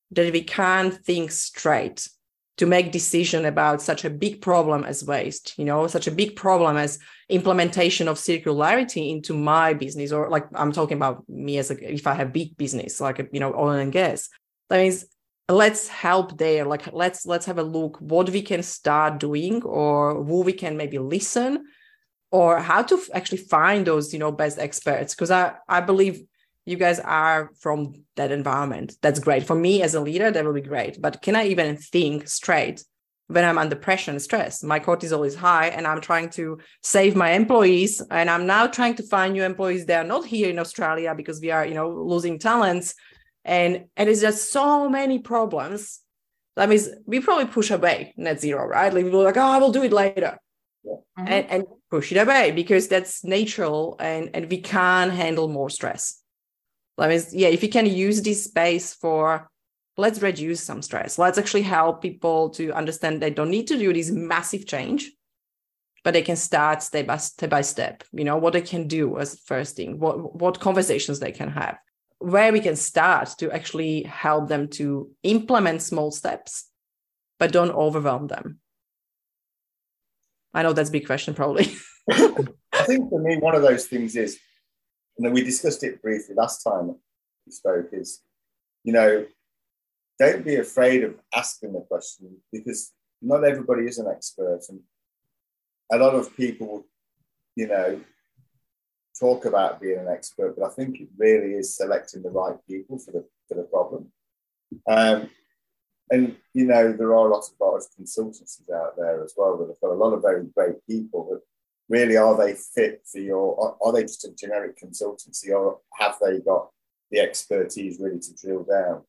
[0.09, 2.09] that we can't think straight
[2.57, 6.35] to make decision about such a big problem as waste you know such a big
[6.35, 11.71] problem as implementation of circularity into my business or like i'm talking about me as
[11.71, 14.29] a if i have big business like you know oil and gas.
[14.69, 15.05] That means
[15.47, 20.23] let's help there like let's let's have a look what we can start doing or
[20.23, 21.65] who we can maybe listen
[22.31, 25.13] or how to actually find those you know best experts.
[25.13, 26.23] Because i i believe
[26.65, 28.93] you guys are from that environment.
[29.01, 29.45] That's great.
[29.45, 31.01] For me as a leader that will be great.
[31.01, 32.83] But can i even think straight
[33.27, 34.63] when i'm under pressure and stress?
[34.63, 38.95] My cortisol is high and i'm trying to save my employees and i'm now trying
[38.95, 41.89] to find new employees that are not here in australia because we are you know
[41.89, 42.95] losing talents.
[43.43, 46.01] And and it's just so many problems.
[46.55, 48.91] That means we probably push away net zero right?
[48.93, 50.39] Like we're like oh i will do it later.
[50.85, 51.27] Mm-hmm.
[51.27, 56.21] and, and push it away because that's natural and, and we can't handle more stress.
[56.97, 59.49] That means, yeah, if you can use this space for
[59.97, 63.93] let's reduce some stress, let's actually help people to understand they don't need to do
[63.93, 65.11] this massive change,
[66.03, 69.17] but they can start step by step by step, you know, what they can do
[69.17, 71.77] as first thing, what, what conversations they can have,
[72.19, 76.69] where we can start to actually help them to implement small steps,
[77.39, 78.59] but don't overwhelm them.
[80.53, 81.73] I know that's a big question, probably.
[82.11, 84.39] I think for me, one of those things is,
[85.23, 86.95] know, we discussed it briefly last time
[87.45, 88.21] we spoke, is,
[88.83, 89.25] you know,
[90.19, 94.61] don't be afraid of asking the question because not everybody is an expert.
[94.69, 94.79] And
[95.91, 96.85] a lot of people,
[97.55, 98.01] you know,
[99.19, 102.99] talk about being an expert, but I think it really is selecting the right people
[102.99, 104.11] for the for the problem.
[104.87, 105.29] Um,
[106.11, 109.79] and you know, there are lots of large consultancies out there as well that have
[109.81, 111.39] got a lot of very great people.
[111.89, 113.59] Really, are they fit for your?
[113.59, 116.69] Are, are they just a generic consultancy, or have they got
[117.11, 119.03] the expertise really to drill down?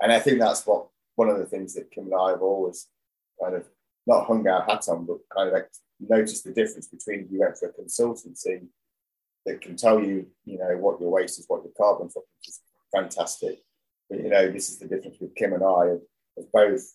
[0.00, 2.88] And I think that's what one of the things that Kim and I have always
[3.42, 3.66] kind of
[4.06, 7.56] not hung our hat on, but kind of like noticed the difference between you went
[7.56, 8.66] for a consultancy
[9.46, 12.60] that can tell you, you know, what your waste is, what your carbon footprint is.
[12.94, 13.58] Fantastic.
[14.08, 16.00] But, you know, this is the difference with Kim and I of,
[16.52, 16.94] both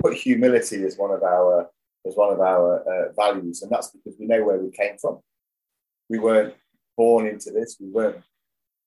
[0.00, 1.70] put humility as one of our
[2.06, 5.20] as one of our uh, values, and that's because we know where we came from.
[6.08, 6.54] We weren't
[6.96, 7.76] born into this.
[7.80, 8.22] We weren't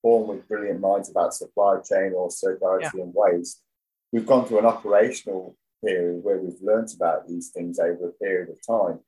[0.02, 3.04] born with brilliant minds about supply chain or circularity yeah.
[3.04, 3.62] and waste.
[4.12, 5.56] We've gone through an operational
[5.86, 9.00] period where we've learned about these things over a period of time.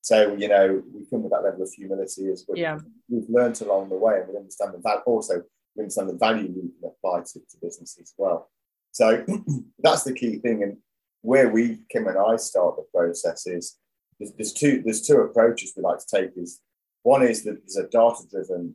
[0.00, 2.56] So, you know, we come with that level of humility as well.
[2.56, 2.78] Yeah.
[3.08, 5.42] We've learned along the way and we understand the value, also,
[5.76, 8.50] we understand the value we can apply to, to business as well.
[8.92, 9.24] So
[9.78, 10.62] that's the key thing.
[10.62, 10.78] And
[11.22, 13.76] where we, Kim and I, start the process is
[14.18, 16.30] there's, there's two there's two approaches we like to take.
[16.36, 16.60] Is
[17.02, 18.74] one is that there's a data driven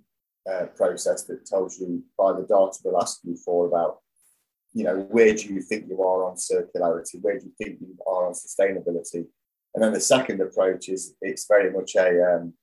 [0.50, 4.00] uh, process that tells you by the data we'll ask you for about
[4.74, 7.96] you know where do you think you are on circularity, where do you think you
[8.08, 9.26] are on sustainability,
[9.74, 12.54] and then the second approach is it's very much a um,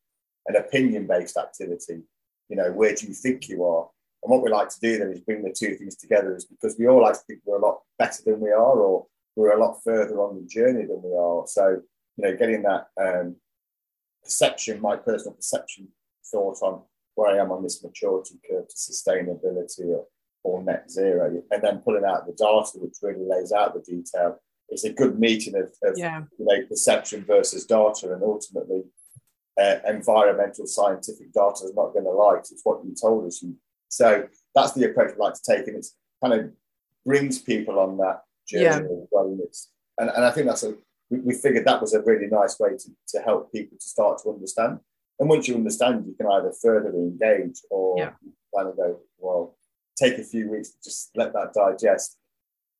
[0.47, 2.03] an opinion based activity.
[2.49, 3.89] You know, where do you think you are?
[4.23, 6.77] And what we like to do then is bring the two things together, is because
[6.79, 9.07] we all like to think we're a lot better than we are, or
[9.41, 11.47] we're a lot further on the journey than we are.
[11.47, 11.81] So,
[12.17, 13.37] you know, getting that um,
[14.23, 15.89] perception, my personal perception
[16.31, 16.83] thought on
[17.15, 20.07] where I am on this maturity curve to sustainability or,
[20.45, 24.39] or net zero, and then pulling out the data, which really lays out the detail
[24.71, 26.23] it's a good meeting of, of yeah.
[26.39, 28.85] you know, perception versus data, and ultimately,
[29.61, 33.45] uh, environmental scientific data is not going to like it's what you told us.
[33.89, 36.53] So that's the approach we like to take, and it's kind of
[37.05, 39.37] brings people on that journey yeah.
[39.99, 40.75] And, and, I think that's a
[41.11, 44.21] we, we figured that was a really nice way to, to help people to start
[44.23, 44.81] to understand.
[45.19, 48.11] And once you understand, you can either further engage or yeah.
[48.57, 49.57] kind of go, well,
[49.99, 52.17] take a few weeks to just let that digest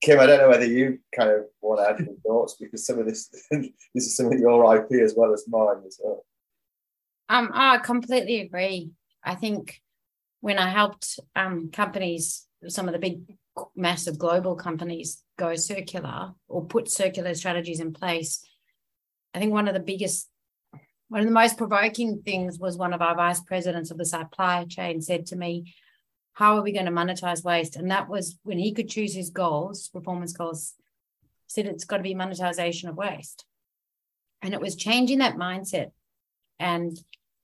[0.01, 2.99] Kim, I don't know whether you kind of want to add any thoughts because some
[2.99, 6.25] of this this is some of your IP as well as mine as well.
[7.29, 8.91] Um, I completely agree.
[9.23, 9.79] I think
[10.41, 13.37] when I helped um, companies, some of the big,
[13.75, 18.45] massive global companies go circular or put circular strategies in place,
[19.33, 20.29] I think one of the biggest,
[21.09, 24.65] one of the most provoking things was one of our vice presidents of the supply
[24.65, 25.73] chain said to me,
[26.33, 27.75] how are we going to monetize waste?
[27.75, 30.73] And that was when he could choose his goals, performance goals,
[31.47, 33.45] said it's got to be monetization of waste.
[34.41, 35.91] And it was changing that mindset.
[36.59, 36.97] And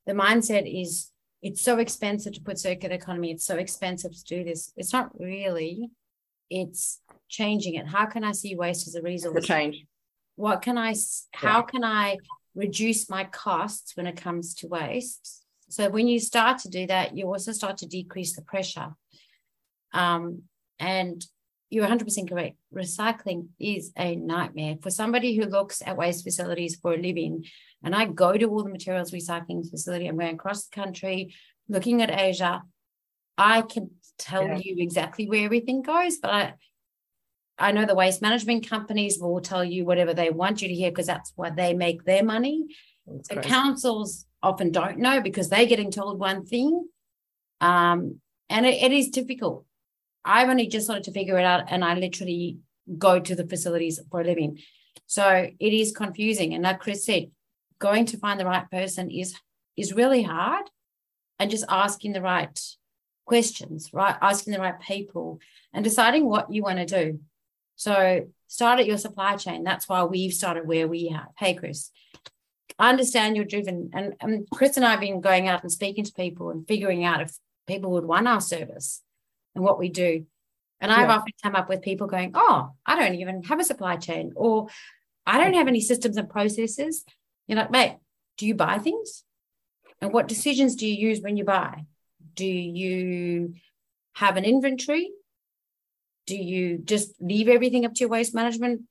[0.06, 4.44] the mindset is it's so expensive to put circular economy, it's so expensive to do
[4.44, 4.74] this.
[4.76, 5.90] It's not really,
[6.50, 7.88] it's changing it.
[7.88, 9.36] How can I see waste as a resource?
[9.36, 9.86] The change.
[10.36, 10.94] What can I,
[11.34, 11.62] how yeah.
[11.64, 12.18] can I
[12.56, 17.18] reduce my costs when it comes to waste so when you start to do that,
[17.18, 18.96] you also start to decrease the pressure.
[19.94, 20.44] Um,
[20.80, 21.26] and
[21.70, 22.56] you're 100% correct.
[22.74, 27.46] Recycling is a nightmare for somebody who looks at waste facilities for a living.
[27.84, 30.08] And I go to all the materials recycling facility.
[30.08, 31.36] I'm going across the country,
[31.68, 32.64] looking at Asia.
[33.38, 34.60] I can tell yeah.
[34.64, 36.54] you exactly where everything goes, but I,
[37.60, 40.92] I know the waste management companies will tell you whatever they want you to hear
[40.92, 42.66] because that's why they make their money.
[43.06, 43.50] That's the crazy.
[43.50, 46.88] councils often don't know because they're getting told one thing.
[47.60, 49.66] Um, and it, it is difficult.
[50.28, 52.58] I've only just started to figure it out, and I literally
[52.98, 54.60] go to the facilities for a living.
[55.06, 56.54] So it is confusing.
[56.54, 57.32] And like Chris said,
[57.80, 59.36] going to find the right person is
[59.78, 60.66] is really hard,
[61.40, 62.60] and just asking the right
[63.26, 64.16] questions, right?
[64.22, 65.40] Asking the right people,
[65.74, 67.20] and deciding what you want to do.
[67.76, 69.64] So start at your supply chain.
[69.64, 71.30] That's why we've started where we have.
[71.38, 71.92] Hey, Chris,
[72.80, 73.92] I understand you're driven.
[73.94, 77.06] And, and Chris and I have been going out and speaking to people and figuring
[77.06, 79.04] out if people would want our service
[79.58, 80.26] and what we do.
[80.80, 83.96] And I've often come up with people going, Oh, I don't even have a supply
[83.98, 84.68] chain, or
[85.26, 87.04] I don't have any systems and processes.
[87.48, 87.98] You're like, mate,
[88.38, 89.24] do you buy things?
[90.00, 91.86] And what decisions do you use when you buy?
[92.36, 93.56] Do you
[94.14, 95.10] have an inventory?
[96.28, 98.84] Do you just leave everything up to your waste management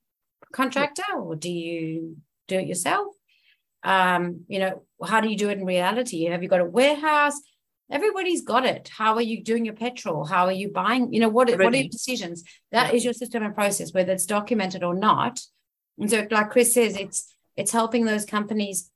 [0.52, 2.16] contractor, or do you
[2.48, 3.14] do it yourself?
[3.84, 6.24] Um, you know, how do you do it in reality?
[6.24, 7.40] Have you got a warehouse?
[7.90, 8.88] Everybody's got it.
[8.88, 10.24] How are you doing your petrol?
[10.24, 11.12] How are you buying?
[11.12, 12.42] You know, what, what are your decisions?
[12.72, 12.96] That yeah.
[12.96, 15.40] is your system and process, whether it's documented or not.
[15.98, 18.90] And so, like Chris says, it's it's helping those companies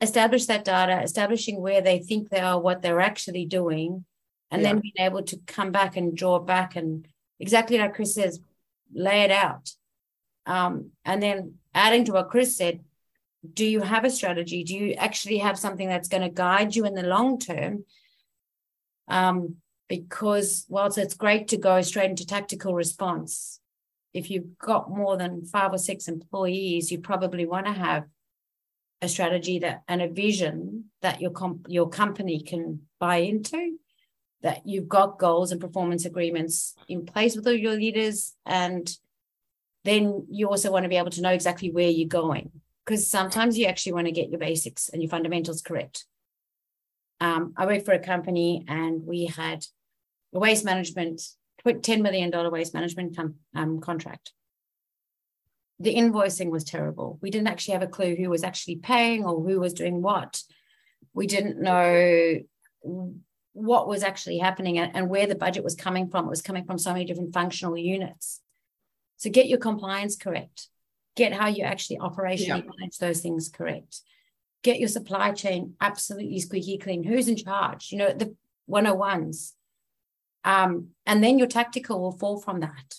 [0.00, 4.04] establish that data, establishing where they think they are, what they're actually doing,
[4.50, 4.68] and yeah.
[4.68, 7.06] then being able to come back and draw back and
[7.40, 8.40] exactly like Chris says,
[8.92, 9.70] lay it out.
[10.46, 12.80] Um, and then adding to what Chris said,
[13.52, 14.64] do you have a strategy?
[14.64, 17.84] Do you actually have something that's going to guide you in the long term?
[19.08, 19.56] Um,
[19.88, 23.60] because whilst it's great to go straight into tactical response,
[24.12, 28.04] if you've got more than five or six employees, you probably want to have
[29.00, 33.78] a strategy that and a vision that your comp, your company can buy into
[34.42, 38.96] that you've got goals and performance agreements in place with all your leaders and
[39.84, 42.50] then you also want to be able to know exactly where you're going.
[42.84, 46.04] Because sometimes you actually want to get your basics and your fundamentals correct
[47.20, 49.64] um, i worked for a company and we had
[50.34, 51.22] a waste management
[51.66, 54.32] $10 million waste management com- um, contract
[55.80, 59.42] the invoicing was terrible we didn't actually have a clue who was actually paying or
[59.42, 60.42] who was doing what
[61.12, 62.38] we didn't know
[63.58, 66.26] what was actually happening and where the budget was coming from.
[66.26, 68.40] It was coming from so many different functional units.
[69.16, 70.68] So get your compliance correct.
[71.16, 72.70] Get how you actually operationally yeah.
[72.78, 74.00] manage those things correct.
[74.62, 77.04] Get your supply chain absolutely squeaky clean.
[77.04, 77.90] Who's in charge?
[77.92, 78.34] You know, the
[78.68, 79.52] 101s.
[80.44, 82.94] Um, and then your tactical will fall from that.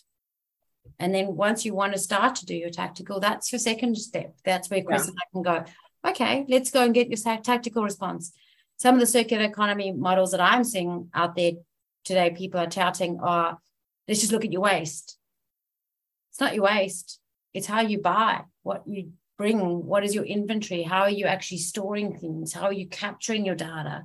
[1.00, 4.36] And then once you want to start to do your tactical, that's your second step.
[4.44, 5.10] That's where Chris yeah.
[5.10, 8.34] and I can go, okay, let's go and get your tactical response
[8.80, 11.52] some of the circular economy models that I'm seeing out there
[12.06, 13.60] today, people are touting are
[14.08, 15.18] let's just look at your waste.
[16.32, 17.20] It's not your waste,
[17.54, 21.60] it's how you buy, what you bring, what is your inventory, how are you actually
[21.60, 24.04] storing things, how are you capturing your data?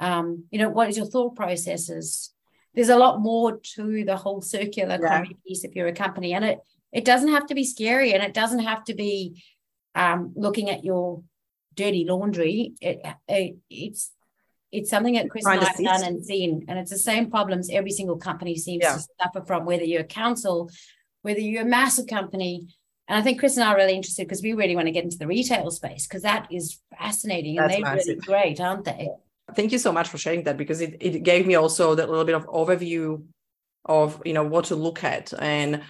[0.00, 2.32] Um, you know, what is your thought processes?
[2.74, 6.44] There's a lot more to the whole circular economy piece if you're a company, and
[6.44, 6.58] it
[6.90, 9.44] it doesn't have to be scary, and it doesn't have to be
[9.94, 11.22] um, looking at your
[11.74, 12.72] dirty laundry.
[12.80, 14.12] It, it, it's
[14.72, 17.68] it's something that Chris and I have done and seen, and it's the same problems
[17.68, 18.94] every single company seems yeah.
[18.94, 20.70] to suffer from, whether you're a council,
[21.20, 22.68] whether you're a massive company.
[23.10, 25.02] And I think Chris and I are really interested because we really want to get
[25.02, 28.06] into the retail space because that is fascinating That's and they're massive.
[28.06, 29.08] really great, aren't they?
[29.56, 32.24] Thank you so much for sharing that because it, it gave me also that little
[32.24, 33.24] bit of overview
[33.84, 35.82] of you know what to look at and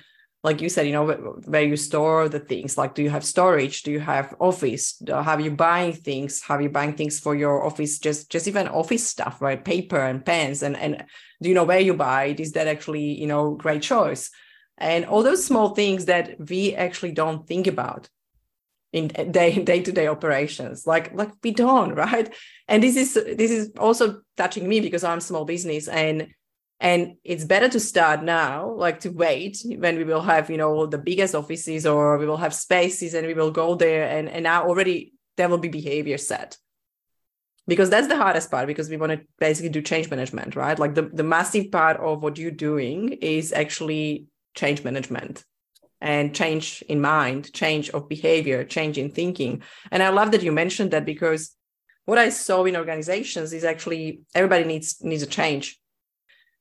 [0.42, 1.06] like you said, you know,
[1.44, 2.78] where you store the things.
[2.78, 3.82] Like, do you have storage?
[3.82, 5.02] Do you have office?
[5.06, 6.40] Have you buying things?
[6.44, 7.98] Have you buying things for your office?
[7.98, 9.62] Just, just even office stuff, right?
[9.62, 11.04] Paper and pens, and and
[11.42, 12.40] do you know where you buy it?
[12.40, 14.30] Is that actually, you know, great choice?
[14.80, 18.08] And all those small things that we actually don't think about
[18.92, 22.34] in day day to day operations, like like we don't, right?
[22.66, 26.28] And this is this is also touching me because I'm small business and
[26.80, 30.86] and it's better to start now like to wait when we will have you know
[30.86, 34.44] the biggest offices or we will have spaces and we will go there and and
[34.44, 36.56] now already there will be behavior set.
[37.66, 40.78] Because that's the hardest part because we want to basically do change management right?
[40.78, 45.44] Like the, the massive part of what you're doing is actually change management
[46.00, 49.62] and change in mind change of behavior change in thinking.
[49.90, 51.56] And i love that you mentioned that because
[52.06, 55.78] what i saw in organizations is actually everybody needs needs a change.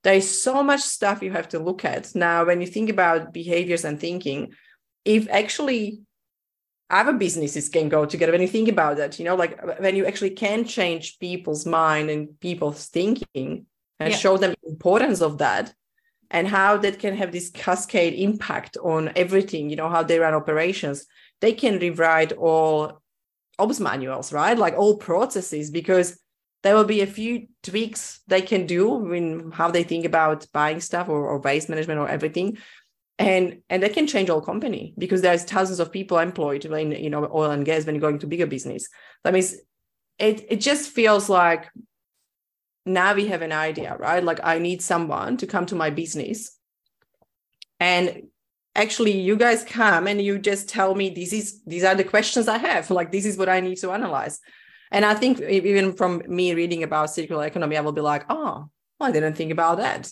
[0.04, 2.16] There is so much stuff you have to look at.
[2.16, 4.54] Now when you think about behaviors and thinking
[5.06, 6.02] if actually
[6.90, 10.06] other businesses can go together when you think about that you know like when you
[10.06, 13.66] actually can change people's mind and people's thinking
[14.00, 14.18] and yeah.
[14.18, 15.74] show them the importance of that
[16.32, 20.34] and how that can have this cascade impact on everything you know how they run
[20.34, 21.06] operations
[21.42, 23.02] they can rewrite all
[23.60, 24.58] ops manuals right?
[24.58, 26.20] Like all processes because
[26.64, 30.82] there will be a few tweaks they can do in how they think about buying
[30.82, 32.58] stuff or, or waste management or everything.
[33.18, 37.10] And and that can change all company because there's thousands of people employed in you
[37.10, 38.88] know oil and gas when you go into bigger business.
[39.24, 39.56] That means
[40.18, 41.70] it it just feels like
[42.86, 46.58] now we have an idea right like i need someone to come to my business
[47.80, 48.24] and
[48.76, 52.48] actually you guys come and you just tell me this is these are the questions
[52.48, 54.40] i have like this is what i need to analyze
[54.92, 58.70] and I think even from me reading about circular economy, I will be like, oh,
[59.00, 60.12] well, I didn't think about that.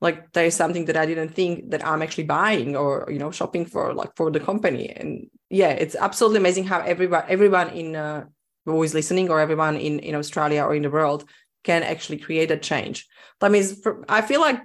[0.00, 3.64] Like there's something that I didn't think that I'm actually buying or you know shopping
[3.64, 4.90] for like for the company.
[4.90, 8.24] And yeah, it's absolutely amazing how everyone everyone in uh,
[8.66, 11.24] who is listening or everyone in in Australia or in the world
[11.64, 13.06] can actually create a change.
[13.40, 14.60] That means for, I feel like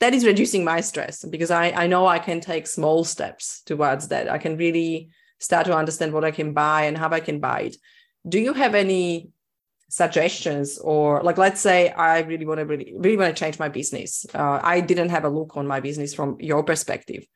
[0.00, 4.08] that is reducing my stress because I I know I can take small steps towards
[4.08, 4.28] that.
[4.28, 7.60] I can really start to understand what I can buy and how I can buy
[7.62, 7.76] it.
[8.28, 9.30] Do you have any
[9.92, 13.68] suggestions or like let's say I really want to really really want to change my
[13.68, 14.24] business.
[14.34, 17.26] Uh, I didn't have a look on my business from your perspective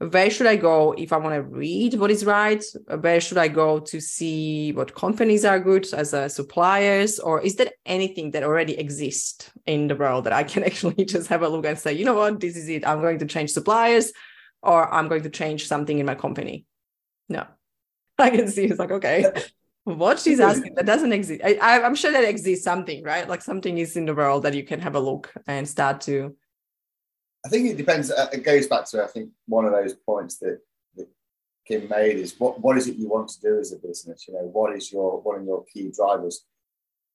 [0.00, 2.64] where should I go if I want to read what is right?
[3.00, 7.18] Where should I go to see what companies are good as uh, suppliers?
[7.18, 11.28] Or is there anything that already exists in the world that I can actually just
[11.28, 12.86] have a look and say, you know what, this is it.
[12.86, 14.10] I'm going to change suppliers
[14.62, 16.64] or I'm going to change something in my company?
[17.28, 17.46] No.
[18.18, 19.30] I can see it's like, okay,
[19.84, 21.42] what she's asking that doesn't exist.
[21.44, 23.28] I, I'm sure that exists something, right?
[23.28, 26.36] Like something is in the world that you can have a look and start to
[27.44, 28.10] I think it depends.
[28.10, 30.60] Uh, it goes back to I think one of those points that,
[30.96, 31.08] that
[31.66, 34.26] Kim made is what what is it you want to do as a business?
[34.28, 36.44] You know, what is your one of your key drivers?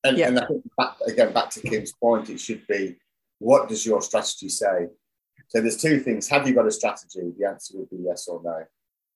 [0.04, 0.28] And, yeah.
[0.28, 2.96] and I think back, again back to Kim's point, it should be
[3.40, 4.88] what does your strategy say?
[5.48, 6.28] So there's two things.
[6.30, 7.32] Have you got a strategy?
[7.38, 8.64] The answer would be yes or no.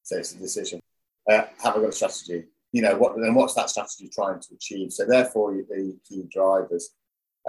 [0.04, 0.82] So it's a decision.
[1.30, 2.46] Uh, have I got a strategy?
[2.72, 4.94] You know, what then what's that strategy trying to achieve?
[4.94, 6.92] So therefore, the key drivers.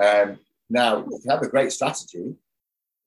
[0.03, 0.39] Um,
[0.71, 2.35] now, if you have a great strategy,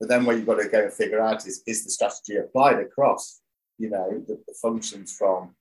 [0.00, 2.78] but then what you've got to go and figure out is is the strategy applied
[2.78, 3.40] across,
[3.78, 5.54] you know, the, the functions from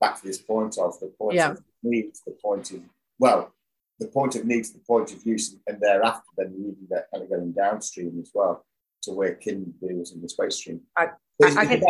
[0.00, 1.52] back to this point of the point yeah.
[1.52, 2.80] of need to the point of
[3.18, 3.52] well,
[3.98, 7.08] the point of need to the point of use, and thereafter then you even get
[7.12, 8.64] kind of going downstream as well
[9.02, 10.80] to where Kim deals in this waste stream.
[10.96, 11.08] I,
[11.42, 11.82] I, I can,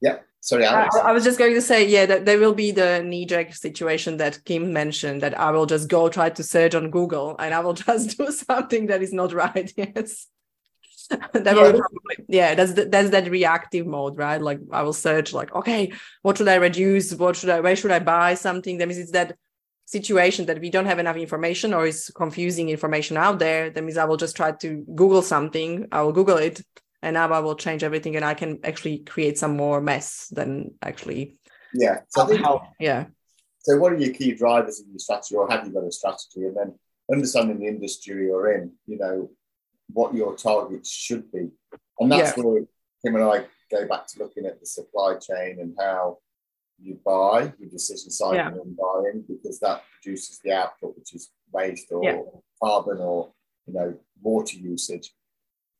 [0.00, 0.18] yeah.
[0.40, 0.96] Sorry, Alex.
[0.96, 4.16] I, I, was just going to say, yeah, that there will be the knee-jerk situation
[4.16, 7.60] that Kim mentioned that I will just go try to search on Google and I
[7.60, 9.72] will just do something that is not right.
[9.76, 10.26] Yes.
[11.32, 11.72] that yeah.
[11.72, 14.40] Probably, yeah that's the, that's that reactive mode right?
[14.40, 15.92] Like i will search like okay
[16.22, 17.12] what should i reduce?
[17.14, 18.78] What should i where should i buy something?
[18.78, 19.36] That means it's that
[19.86, 23.70] situation that we don't have enough information or is confusing information out there.
[23.70, 25.88] That means i will just try to google something.
[25.90, 26.62] I will google it.
[27.02, 30.74] And now i will change everything and i can actually create some more mess than
[30.82, 31.38] actually
[31.72, 32.00] yeah.
[32.08, 32.62] So help.
[32.78, 33.06] yeah.
[33.60, 36.46] So what are your key drivers in your strategy or have you got a strategy?
[36.46, 36.78] And then
[37.12, 39.30] understanding the industry you're in you know
[39.92, 41.48] what your targets should be.
[41.98, 42.42] And that's yeah.
[42.42, 42.62] where
[43.04, 46.18] Kim and I go back to looking at the supply chain and how
[46.82, 48.48] you buy your decision cycle yeah.
[48.48, 52.20] and buying because that produces the output, which is waste or yeah.
[52.62, 53.30] carbon or
[53.66, 55.12] you know water usage.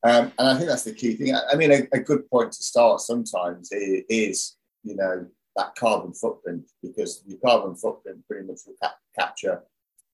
[0.03, 1.35] Um, and I think that's the key thing.
[1.35, 6.15] I mean, a, a good point to start sometimes is, is, you know that carbon
[6.15, 9.63] footprint because your carbon footprint pretty much will cap- capture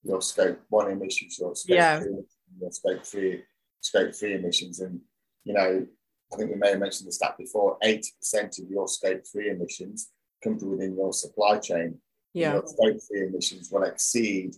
[0.03, 2.01] your scope one emissions, your scope yeah.
[2.01, 2.23] three,
[2.61, 3.43] your scope three
[3.87, 4.81] scope three emissions.
[4.81, 5.01] And,
[5.45, 5.87] you know,
[6.33, 10.11] I think we may have mentioned the stat before 80% of your scope three emissions
[10.43, 11.99] come from within your supply chain.
[12.35, 12.55] Yeah.
[12.55, 14.55] Your scope three emissions will exceed,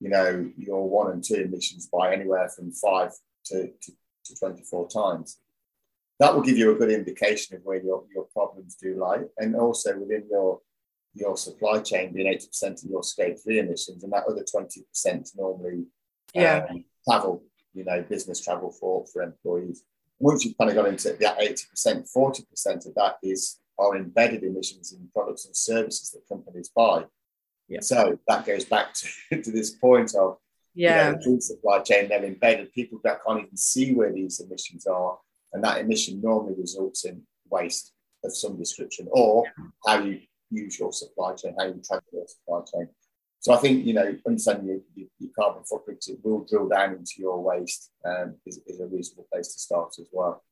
[0.00, 3.12] you know, your one and two emissions by anywhere from five
[3.46, 3.92] to, to,
[4.26, 5.38] to 24 times.
[6.20, 9.24] That will give you a good indication of where your, your problems do lie.
[9.36, 10.60] And also within your
[11.14, 15.84] your supply chain being 80% of your scope three emissions, and that other 20% normally
[16.34, 16.66] yeah.
[16.68, 17.42] Um, travel
[17.78, 19.84] you know, business travel for, for employees.
[20.18, 24.92] Once you've kind of got into that 80%, 40% of that is are embedded emissions
[24.92, 27.04] in products and services that companies buy.
[27.68, 27.80] Yeah.
[27.80, 30.38] So that goes back to, to this point of
[30.74, 31.14] yeah.
[31.24, 32.72] you know, supply chain, they're embedded.
[32.72, 35.18] People that can't even see where these emissions are.
[35.52, 37.92] And that emission normally results in waste
[38.24, 39.44] of some description or
[39.86, 40.20] how you
[40.50, 42.88] use your supply chain, how you track your supply chain.
[43.40, 46.94] So I think you know understanding your, your, your carbon footprint it will drill down
[46.94, 50.42] into your waste um, is, is a reasonable place to start as well.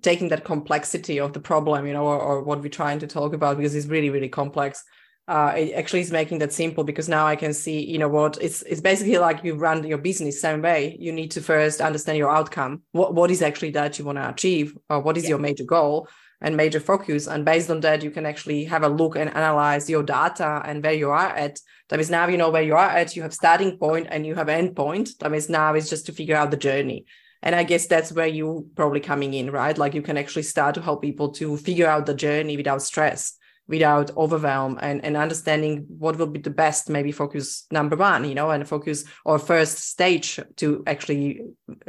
[0.00, 3.34] Taking that complexity of the problem, you know, or, or what we're trying to talk
[3.34, 4.82] about because it's really really complex.
[5.28, 8.38] Uh, it actually is making that simple because now I can see, you know, what
[8.40, 10.96] it's it's basically like you run your business same way.
[10.98, 12.82] You need to first understand your outcome.
[12.92, 15.30] What what is actually that you want to achieve, or what is yeah.
[15.30, 16.08] your major goal,
[16.42, 17.26] and major focus.
[17.26, 20.82] And based on that, you can actually have a look and analyze your data and
[20.82, 21.58] where you are at.
[21.88, 24.34] That means now you know where you are at, you have starting point and you
[24.34, 25.10] have end point.
[25.20, 27.06] That means now it's just to figure out the journey.
[27.42, 29.76] And I guess that's where you probably coming in, right?
[29.76, 33.36] Like you can actually start to help people to figure out the journey without stress,
[33.68, 38.34] without overwhelm and, and understanding what will be the best maybe focus number one, you
[38.34, 41.40] know, and focus or first stage to actually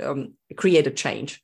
[0.01, 1.41] um, create a change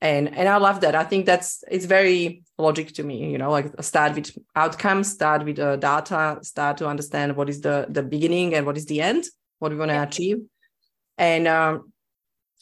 [0.00, 3.50] and and i love that i think that's it's very logic to me you know
[3.50, 8.02] like start with outcomes start with the data start to understand what is the the
[8.02, 9.24] beginning and what is the end
[9.58, 10.04] what we want to yeah.
[10.04, 10.38] achieve
[11.16, 11.92] and um,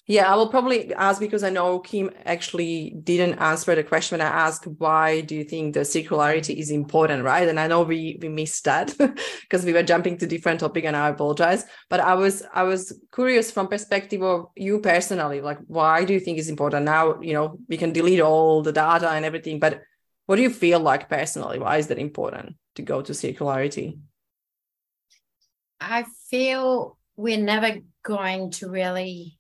[0.07, 4.27] yeah, I will probably ask because I know Kim actually didn't answer the question when
[4.27, 7.49] I asked why do you think the circularity is important, right?
[7.49, 8.95] And I know we we missed that
[9.43, 11.65] because we were jumping to different topic and I apologize.
[11.91, 16.21] But I was I was curious from perspective of you personally, like why do you
[16.21, 16.85] think it's important?
[16.85, 19.83] Now, you know, we can delete all the data and everything, but
[20.27, 23.99] what do you feel like personally why is that important to go to circularity
[25.81, 29.36] i feel we're never going to really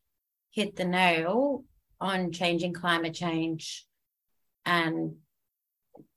[0.57, 1.64] hit the nail
[2.00, 3.86] on changing climate change
[4.64, 5.16] and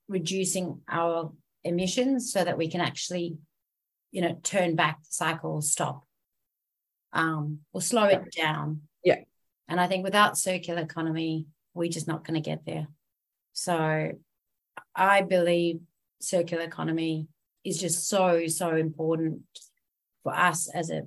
[0.08, 1.30] reducing our
[1.62, 3.36] emissions so that we can actually
[4.10, 6.04] you know turn back the cycle stop
[7.12, 8.16] um or slow yeah.
[8.16, 8.80] it down.
[9.04, 9.20] Yeah.
[9.68, 12.88] And i think without circular economy we're just not going to get there.
[13.52, 14.12] So
[14.96, 15.80] i believe
[16.20, 17.28] circular economy
[17.62, 19.42] is just so so important
[20.22, 21.02] for us as a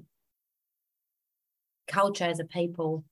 [1.88, 3.04] culture as a people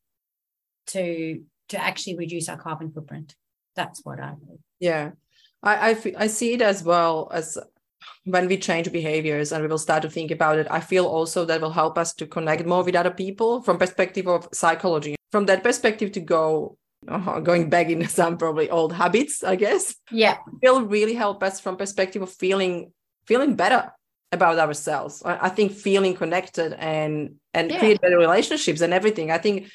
[0.88, 3.36] to to actually reduce our carbon footprint.
[3.76, 4.34] That's what i
[4.80, 5.12] yeah.
[5.64, 7.58] I, I, I see it as well as
[8.26, 11.46] when we change behaviors and we will start to think about it i feel also
[11.46, 15.16] that will help us to connect more with other people from perspective of psychology.
[15.32, 16.78] From that perspective to go
[17.08, 19.96] uh, going back in some probably old habits i guess.
[20.12, 20.38] Yeah.
[20.62, 22.92] Will really help us from perspective of feeling
[23.26, 23.92] feeling better
[24.32, 25.22] about ourselves.
[25.24, 27.80] I, I think feeling connected and and yeah.
[27.80, 29.32] create better relationships and everything.
[29.32, 29.68] I think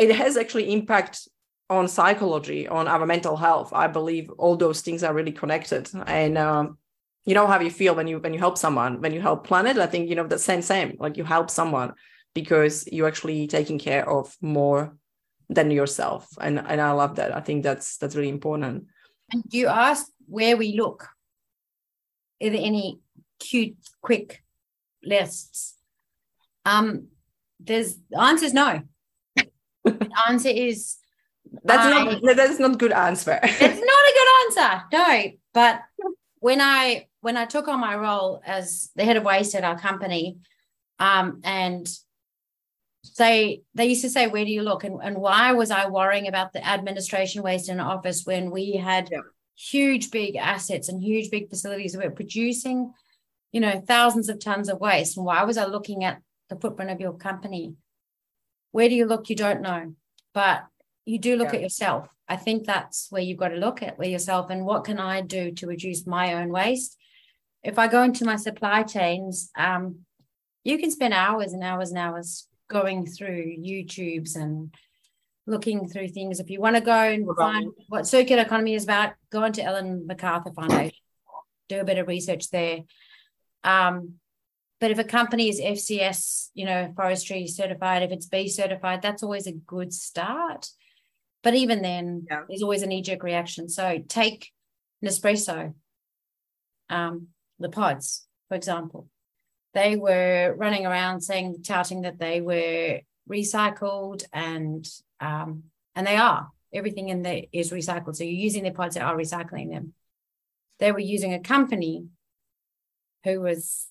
[0.00, 1.28] it has actually impact
[1.68, 3.70] on psychology, on our mental health.
[3.72, 5.90] I believe all those things are really connected.
[6.06, 6.78] And um,
[7.26, 9.76] you know how you feel when you when you help someone, when you help planet.
[9.76, 10.96] I think you know the same same.
[10.98, 11.92] Like you help someone
[12.34, 14.96] because you're actually taking care of more
[15.50, 16.26] than yourself.
[16.40, 17.36] And and I love that.
[17.36, 18.86] I think that's that's really important.
[19.30, 21.08] And you asked where we look.
[22.42, 23.00] Are there any
[23.38, 24.42] cute, quick
[25.04, 25.76] lists?
[26.64, 27.08] Um,
[27.60, 28.82] there's the answer is no.
[29.98, 30.96] The answer is
[31.64, 33.38] that's I, not that's not good answer.
[33.42, 34.82] it's not a good answer.
[34.92, 35.82] No, but
[36.38, 39.78] when I when I took on my role as the head of waste at our
[39.78, 40.38] company,
[40.98, 41.88] um, and
[43.18, 46.28] they they used to say, "Where do you look?" and, and why was I worrying
[46.28, 49.20] about the administration waste in office when we had yeah.
[49.56, 52.92] huge big assets and huge big facilities that were producing,
[53.52, 55.16] you know, thousands of tons of waste?
[55.16, 57.74] And why was I looking at the footprint of your company?
[58.72, 59.28] Where do you look?
[59.28, 59.94] You don't know,
[60.32, 60.64] but
[61.04, 61.56] you do look yeah.
[61.56, 62.08] at yourself.
[62.28, 65.20] I think that's where you've got to look at where yourself and what can I
[65.20, 66.96] do to reduce my own waste.
[67.64, 70.00] If I go into my supply chains, um,
[70.62, 74.72] you can spend hours and hours and hours going through YouTubes and
[75.46, 76.38] looking through things.
[76.38, 80.06] If you want to go and find what circular economy is about, go into Ellen
[80.06, 80.96] MacArthur Foundation,
[81.68, 82.80] do a bit of research there.
[83.64, 84.19] Um,
[84.80, 89.22] but if a company is FCS, you know, forestry certified, if it's B certified, that's
[89.22, 90.68] always a good start.
[91.42, 92.42] But even then, yeah.
[92.48, 93.68] there's always a knee jerk reaction.
[93.68, 94.50] So take
[95.04, 95.74] Nespresso,
[96.88, 97.28] um,
[97.58, 99.08] the pods, for example.
[99.74, 103.00] They were running around saying, touting that they were
[103.30, 104.88] recycled and
[105.20, 105.64] um,
[105.94, 106.48] and they are.
[106.72, 108.16] Everything in there is recycled.
[108.16, 109.92] So you're using their pods that are recycling them.
[110.78, 112.06] They were using a company
[113.24, 113.89] who was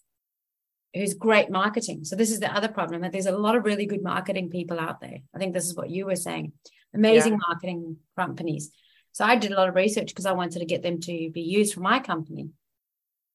[0.93, 2.03] who's great marketing.
[2.03, 4.79] So this is the other problem that there's a lot of really good marketing people
[4.79, 5.19] out there.
[5.35, 6.53] I think this is what you were saying
[6.93, 7.39] amazing yeah.
[7.47, 8.71] marketing companies.
[9.11, 11.41] So I did a lot of research because I wanted to get them to be
[11.41, 12.49] used for my company.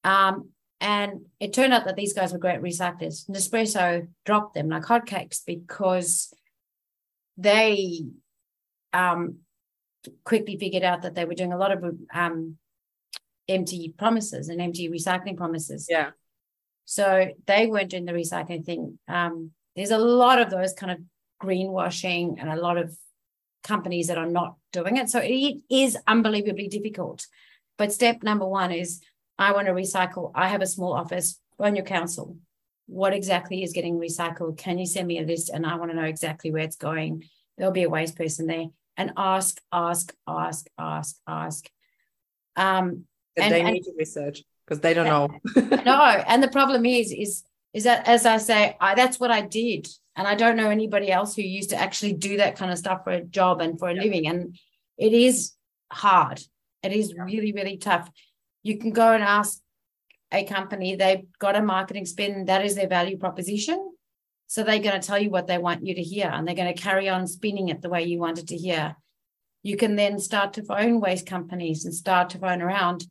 [0.03, 0.51] Um,
[0.81, 3.29] and it turned out that these guys were great recyclers.
[3.29, 6.33] Nespresso dropped them like hotcakes because
[7.37, 8.05] they
[8.93, 9.39] um,
[10.25, 12.57] quickly figured out that they were doing a lot of um,
[13.49, 15.87] empty promises and empty recycling promises.
[15.89, 16.11] Yeah.
[16.85, 18.99] So they weren't doing the recycling thing.
[19.09, 20.99] Um, there's a lot of those kind of
[21.43, 22.97] greenwashing and a lot of
[23.63, 25.09] companies that are not doing it.
[25.09, 27.27] So it is unbelievably difficult.
[27.79, 29.01] But step number one is
[29.39, 30.31] I want to recycle.
[30.35, 32.37] I have a small office on your council.
[32.87, 34.59] What exactly is getting recycled?
[34.59, 35.49] Can you send me a list?
[35.49, 37.25] And I want to know exactly where it's going.
[37.57, 38.67] There'll be a waste person there.
[38.97, 41.69] And ask, ask, ask, ask, ask.
[42.55, 43.07] Um,
[43.37, 45.29] and, they need to research because they don't know.
[45.85, 49.43] no, and the problem is, is, is that as I say, I, that's what I
[49.43, 49.89] did.
[50.17, 53.05] And I don't know anybody else who used to actually do that kind of stuff
[53.05, 54.03] for a job and for a yeah.
[54.03, 54.27] living.
[54.29, 54.57] And
[54.97, 55.53] it is
[55.93, 56.41] hard.
[56.83, 57.25] It is yeah.
[57.25, 58.09] really, really tough.
[58.63, 59.61] You can go and ask
[60.33, 63.93] a company, they've got a marketing spin, that is their value proposition.
[64.47, 66.73] So they're going to tell you what they want you to hear, and they're going
[66.73, 68.97] to carry on spinning it the way you wanted to hear.
[69.63, 73.07] You can then start to phone waste companies and start to phone around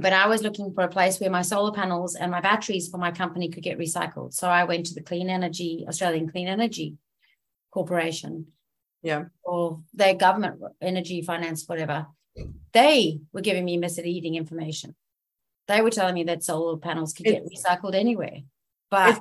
[0.00, 2.98] but I was looking for a place where my solar panels and my batteries for
[2.98, 4.34] my company could get recycled.
[4.34, 6.96] So I went to the Clean Energy, Australian Clean Energy
[7.70, 8.48] Corporation.
[9.02, 9.26] Yeah.
[9.44, 12.06] Or their government energy finance, whatever.
[12.72, 14.94] They were giving me misleading information.
[15.66, 18.38] They were telling me that solar panels could get recycled anywhere.
[18.90, 19.20] But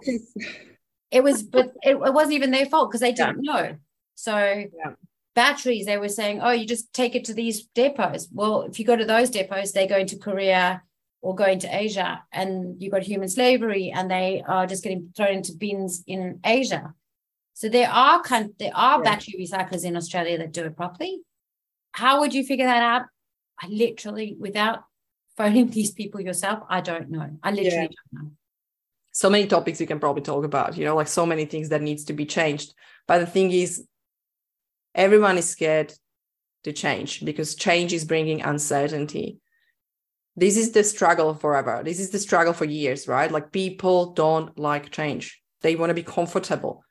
[1.11, 3.51] it was, but it, it, wasn't even their fault because they didn't yeah.
[3.53, 3.77] know.
[4.15, 4.93] So, yeah.
[5.37, 8.27] Batteries, they were saying, oh, you just take it to these depots.
[8.33, 10.81] Well, if you go to those depots, they're going to Korea
[11.21, 15.33] or going to Asia, and you've got human slavery, and they are just getting thrown
[15.33, 16.95] into bins in Asia.
[17.53, 18.23] So there are
[18.57, 19.03] there are yeah.
[19.03, 21.21] battery recyclers in Australia that do it properly.
[21.91, 23.03] How would you figure that out?
[23.61, 24.85] I literally, without
[25.35, 27.29] phoning these people yourself, I don't know.
[27.43, 28.11] I literally yeah.
[28.11, 28.31] don't know.
[29.11, 31.83] So many topics you can probably talk about, you know, like so many things that
[31.83, 32.73] needs to be changed.
[33.07, 33.85] But the thing is,
[34.97, 35.93] everyone is scared
[36.63, 39.39] to change because change is bringing uncertainty.
[40.35, 41.81] This is the struggle forever.
[41.85, 43.31] This is the struggle for years right?
[43.31, 45.41] Like people don't like change.
[45.61, 46.83] They want to be comfortable.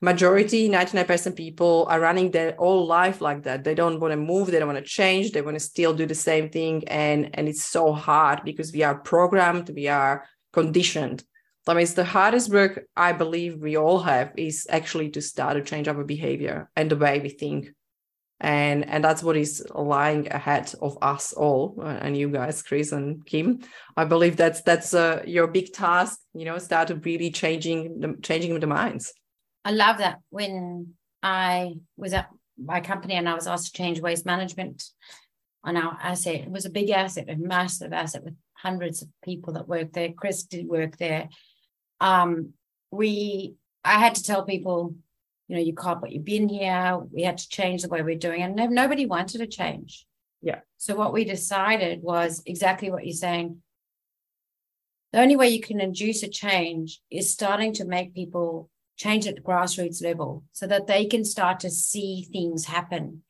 [0.00, 3.64] Majority 99% people are running their whole life like that.
[3.64, 6.06] They don't want to move they don't want to change they want to still do
[6.06, 11.24] the same thing and and it's so hard because we are programmed we are conditioned
[11.66, 15.62] that means the hardest work i believe we all have is actually to start to
[15.62, 17.68] change our behavior and the way we think.
[18.40, 22.92] And and that's what is lying ahead of us all uh, and you guys chris
[22.92, 23.60] and kim.
[23.96, 28.16] I believe that's that's uh, your big task you know start to really changing the
[28.22, 29.14] changing the minds.
[29.64, 30.18] I love that.
[30.30, 32.28] When i was at
[32.62, 34.84] my company and i was asked to change waste management
[35.64, 38.34] on our asset it was a big asset a massive asset with
[38.64, 40.12] hundreds of people that work there.
[40.12, 41.28] Chris did work there
[42.00, 42.52] um
[42.90, 44.94] we i had to tell people
[45.48, 46.98] you know, you can't put your bin here.
[47.12, 48.58] We had to change the way we're doing it.
[48.58, 50.06] And nobody wanted to change.
[50.42, 50.60] Yeah.
[50.78, 53.62] So what we decided was exactly what you're saying.
[55.12, 59.36] The only way you can induce a change is starting to make people change at
[59.36, 63.22] the grassroots level so that they can start to see things happen.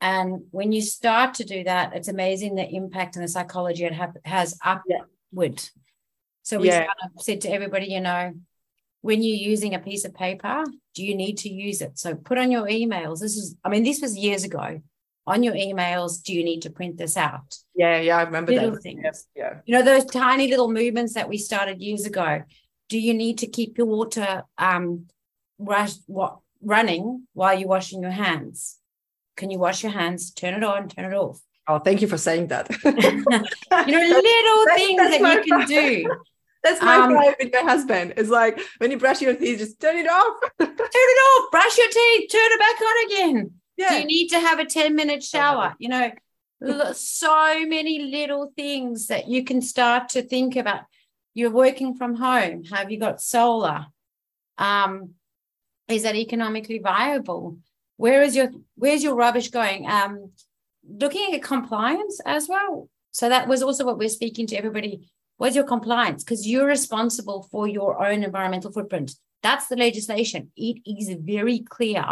[0.00, 3.94] And when you start to do that, it's amazing the impact and the psychology it
[3.94, 5.62] ha- has upward.
[6.42, 6.86] So we yeah.
[7.18, 8.32] said to everybody, you know,
[9.00, 10.64] when you're using a piece of paper,
[10.94, 11.98] do you need to use it?
[11.98, 13.20] So put on your emails.
[13.20, 14.80] This is, I mean, this was years ago.
[15.24, 17.56] On your emails, do you need to print this out?
[17.76, 18.82] Yeah, yeah, I remember little that.
[18.82, 19.02] Things.
[19.04, 19.60] Yes, yeah.
[19.64, 22.42] You know, those tiny little movements that we started years ago.
[22.88, 25.06] Do you need to keep your water um
[25.58, 28.78] rush, what, running while you're washing your hands?
[29.36, 31.40] Can you wash your hands, turn it on, turn it off?
[31.68, 32.68] Oh, thank you for saying that.
[32.84, 36.10] you know, little that's, things that's that you can do.
[36.62, 38.14] That's my um, fight with my husband.
[38.16, 40.36] It's like when you brush your teeth, just turn it off.
[40.60, 41.50] turn it off.
[41.50, 42.30] Brush your teeth.
[42.30, 43.50] Turn it back on again.
[43.76, 43.88] Yeah.
[43.88, 45.74] Do you need to have a 10 minute shower?
[45.80, 46.12] You know,
[46.92, 50.82] so many little things that you can start to think about.
[51.34, 52.62] You're working from home.
[52.64, 53.86] Have you got solar?
[54.56, 55.14] Um,
[55.88, 57.58] is that economically viable?
[57.96, 59.90] Where is your where's your rubbish going?
[59.90, 60.30] Um,
[60.88, 62.88] looking at compliance as well.
[63.10, 65.10] So that was also what we're speaking to everybody
[65.42, 66.22] What's your compliance?
[66.22, 69.10] Because you're responsible for your own environmental footprint.
[69.42, 70.52] That's the legislation.
[70.56, 72.04] It is very clear.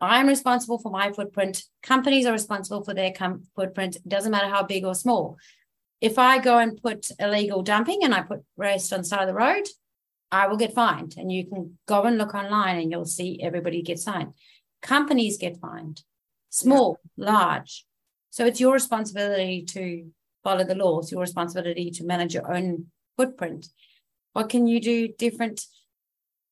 [0.00, 1.62] I'm responsible for my footprint.
[1.84, 3.94] Companies are responsible for their com- footprint.
[3.94, 5.36] It doesn't matter how big or small.
[6.00, 9.28] If I go and put illegal dumping and I put waste on the side of
[9.28, 9.68] the road,
[10.32, 11.14] I will get fined.
[11.18, 14.32] And you can go and look online and you'll see everybody gets fined.
[14.82, 16.02] Companies get fined,
[16.50, 17.32] small, yeah.
[17.32, 17.86] large.
[18.30, 20.10] So it's your responsibility to
[20.44, 22.86] follow the laws, your responsibility to manage your own
[23.16, 23.68] footprint.
[24.32, 25.64] What can you do different?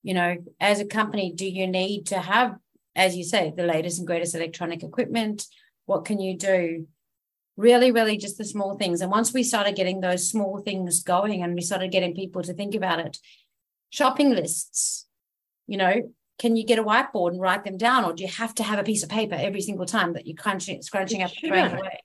[0.03, 2.57] You know, as a company, do you need to have,
[2.97, 5.47] as you say, the latest and greatest electronic equipment?
[5.87, 6.87] What can you do?
[7.57, 9.01] Really, really just the small things.
[9.01, 12.55] And once we started getting those small things going and we started getting people to
[12.55, 13.19] think about it,
[13.91, 15.07] shopping lists,
[15.67, 18.05] you know, can you get a whiteboard and write them down?
[18.05, 20.37] Or do you have to have a piece of paper every single time that you're
[20.37, 22.01] crunching, scrunching up, throwing away?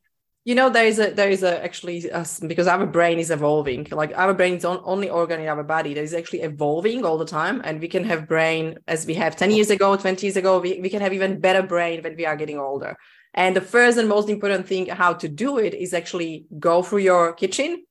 [0.46, 3.32] you know there is a there is a actually uh, a, because our brain is
[3.32, 7.06] evolving like our brain is on, only organ in our body that is actually evolving
[7.06, 10.26] all the time and we can have brain as we have 10 years ago 20
[10.26, 12.96] years ago we, we can have even better brain when we are getting older
[13.34, 17.00] and the first and most important thing how to do it is actually go through
[17.00, 17.84] your kitchen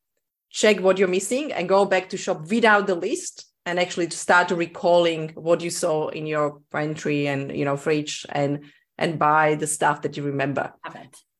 [0.51, 4.16] check what you're missing and go back to shop without the list and actually to
[4.16, 8.64] start recalling what you saw in your pantry and you know fridge and
[8.98, 10.72] and buy the stuff that you remember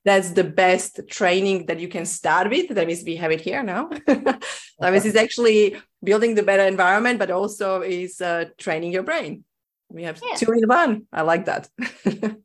[0.05, 2.71] that's the best training that you can start with.
[2.71, 3.89] That means we have it here now.
[4.07, 4.43] that
[4.81, 9.45] means it's actually building the better environment, but also is uh, training your brain.
[9.89, 10.35] We have yeah.
[10.37, 11.07] two in the one.
[11.13, 11.69] I like that.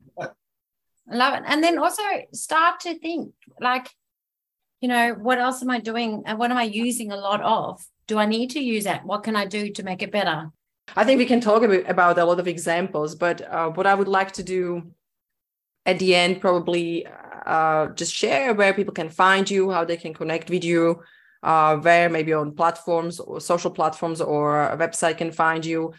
[1.09, 1.43] Love it.
[1.47, 2.03] And then also
[2.33, 3.89] start to think like,
[4.81, 7.81] you know, what else am I doing and what am I using a lot of?
[8.07, 9.05] Do I need to use that?
[9.05, 10.51] What can I do to make it better?
[10.95, 14.07] I think we can talk about a lot of examples, but uh, what I would
[14.07, 14.91] like to do
[15.85, 17.05] at the end probably
[17.45, 21.01] uh, just share where people can find you, how they can connect with you,
[21.43, 25.93] uh, where maybe on platforms or social platforms or a website can find you.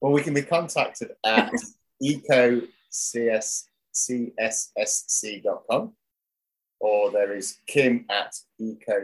[0.00, 1.52] Well, we can be contacted at
[2.02, 5.92] ecocs ecoccsc.com
[6.80, 9.02] or there is Kim at ecocssc.com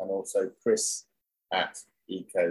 [0.00, 1.04] and also Chris
[1.52, 1.78] at
[2.10, 2.50] ecocssc.com.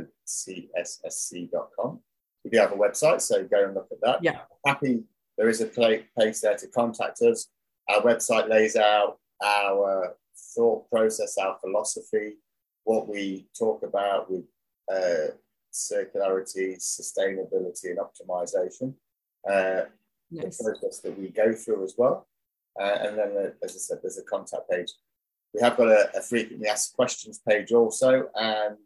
[2.44, 4.24] We do have a website, so go and look at that.
[4.24, 4.42] Yeah.
[4.66, 5.04] Happy
[5.38, 7.48] there is a place there to contact us.
[7.90, 10.16] Our website lays out our
[10.56, 12.36] thought process, our philosophy,
[12.84, 14.46] what we talk about with
[14.92, 15.34] uh,
[15.74, 18.94] circularity, sustainability, and optimization.
[19.48, 19.90] Uh,
[20.32, 20.58] nice.
[20.58, 22.28] The process that we go through as well.
[22.80, 24.92] Uh, and then, uh, as I said, there's a contact page.
[25.54, 28.78] We have got a, a, frequently asked questions page also, and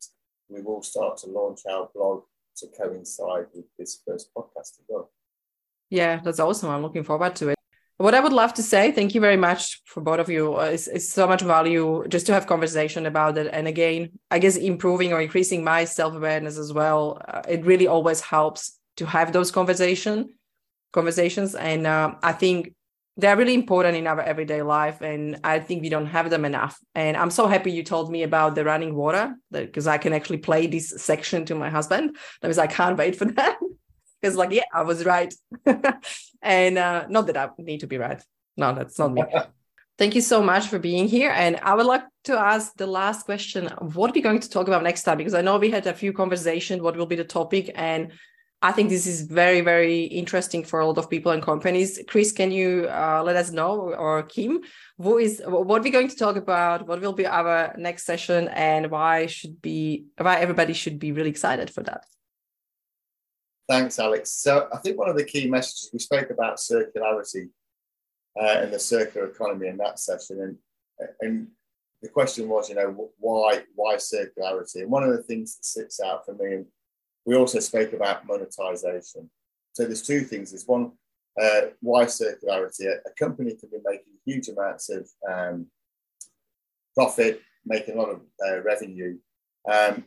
[0.49, 2.23] we will start to launch our blog
[2.57, 5.11] to coincide with this first podcast as well.
[5.89, 6.69] Yeah, that's awesome.
[6.69, 7.59] I'm looking forward to it.
[7.97, 10.55] What I would love to say, thank you very much for both of you.
[10.55, 13.49] Uh, it's, it's so much value just to have conversation about it.
[13.51, 17.21] And again, I guess improving or increasing my self awareness as well.
[17.27, 20.29] Uh, it really always helps to have those conversation
[20.93, 21.55] conversations.
[21.55, 22.73] And uh, I think
[23.19, 26.79] they're really important in our everyday life and i think we don't have them enough.
[26.95, 30.37] And i'm so happy you told me about the running water because i can actually
[30.37, 32.15] play this section to my husband.
[32.41, 33.57] That means i can't wait for that
[34.21, 35.33] because like yeah i was right.
[36.41, 38.21] And uh, not that i need to be right.
[38.55, 39.23] No that's not me.
[39.97, 43.25] Thank you so much for being here and i would like to ask the last
[43.25, 43.67] question.
[43.97, 45.17] What are we going to talk about next time?
[45.17, 48.11] Because i know we had a few conversations what will be the topic and
[48.61, 51.97] I think this is very, very interesting for a lot of people and companies.
[52.09, 54.59] Chris, can you uh, let us know, or Kim,
[54.97, 56.85] who is what we're going to talk about?
[56.85, 61.29] What will be our next session, and why should be why everybody should be really
[61.29, 62.05] excited for that?
[63.69, 64.31] Thanks, Alex.
[64.31, 67.49] So I think one of the key messages we spoke about circularity
[68.41, 70.41] uh, and the circular economy in that session,
[70.99, 71.47] and and
[72.01, 74.81] the question was, you know, why why circularity?
[74.81, 76.65] And one of the things that sits out for me
[77.25, 79.29] we also spoke about monetization.
[79.73, 80.51] So there's two things.
[80.51, 80.91] There's one,
[81.41, 82.85] uh, why circularity?
[82.85, 85.67] A, a, company can be making huge amounts of um,
[86.95, 89.17] profit, making a lot of uh, revenue.
[89.71, 90.05] Um,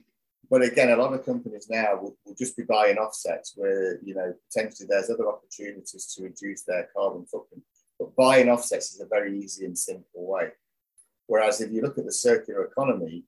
[0.51, 4.15] but again, a lot of companies now will, will, just be buying offsets where, you
[4.15, 7.63] know, potentially there's other opportunities to reduce their carbon footprint.
[7.99, 10.49] But buying offsets is a very easy and simple way.
[11.27, 13.25] Whereas if you look at the circular economy,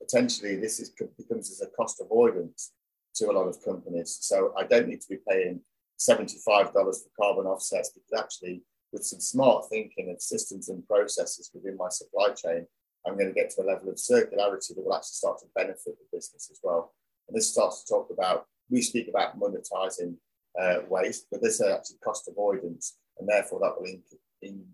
[0.00, 2.72] potentially this is, becomes as a cost avoidance
[3.18, 4.18] to a lot of companies.
[4.20, 5.60] So I don't need to be paying
[5.98, 8.62] $75 for carbon offsets because actually,
[8.92, 12.66] with some smart thinking and systems and processes within my supply chain,
[13.06, 15.96] I'm going to get to a level of circularity that will actually start to benefit
[15.98, 16.94] the business as well.
[17.28, 20.16] And this starts to talk about, we speak about monetizing
[20.60, 22.96] uh, waste, but this is actually cost avoidance.
[23.18, 24.02] And therefore, that will in,
[24.42, 24.64] in,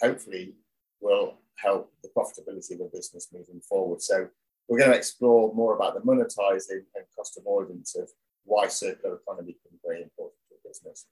[0.00, 0.54] hopefully
[1.00, 4.02] will help the profitability of the business moving forward.
[4.02, 4.28] So
[4.68, 8.08] we're going to explore more about the monetizing and cost avoidance of
[8.44, 11.06] why circular economy can be very important to a business.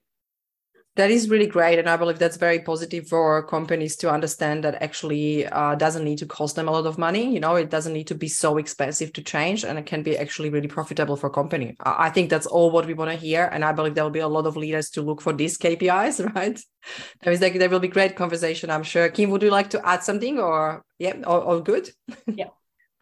[0.97, 4.83] That is really great, and I believe that's very positive for companies to understand that
[4.83, 7.33] actually uh, doesn't need to cost them a lot of money.
[7.33, 10.19] You know, it doesn't need to be so expensive to change, and it can be
[10.19, 11.77] actually really profitable for a company.
[11.81, 14.19] I think that's all what we want to hear, and I believe there will be
[14.19, 16.21] a lot of leaders to look for these KPIs.
[16.35, 16.61] Right?
[17.23, 18.69] There is like there will be great conversation.
[18.69, 19.09] I'm sure.
[19.11, 21.89] Kim, would you like to add something, or yeah, all, all good?
[22.27, 22.49] Yeah.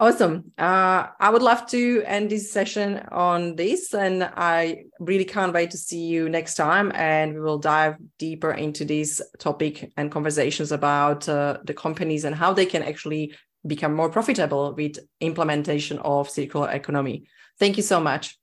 [0.01, 0.53] Awesome.
[0.57, 5.71] Uh, I would love to end this session on this, and I really can't wait
[5.71, 6.93] to see you next time.
[6.95, 12.33] And we will dive deeper into this topic and conversations about uh, the companies and
[12.33, 13.35] how they can actually
[13.67, 17.25] become more profitable with implementation of circular economy.
[17.59, 18.38] Thank you so much.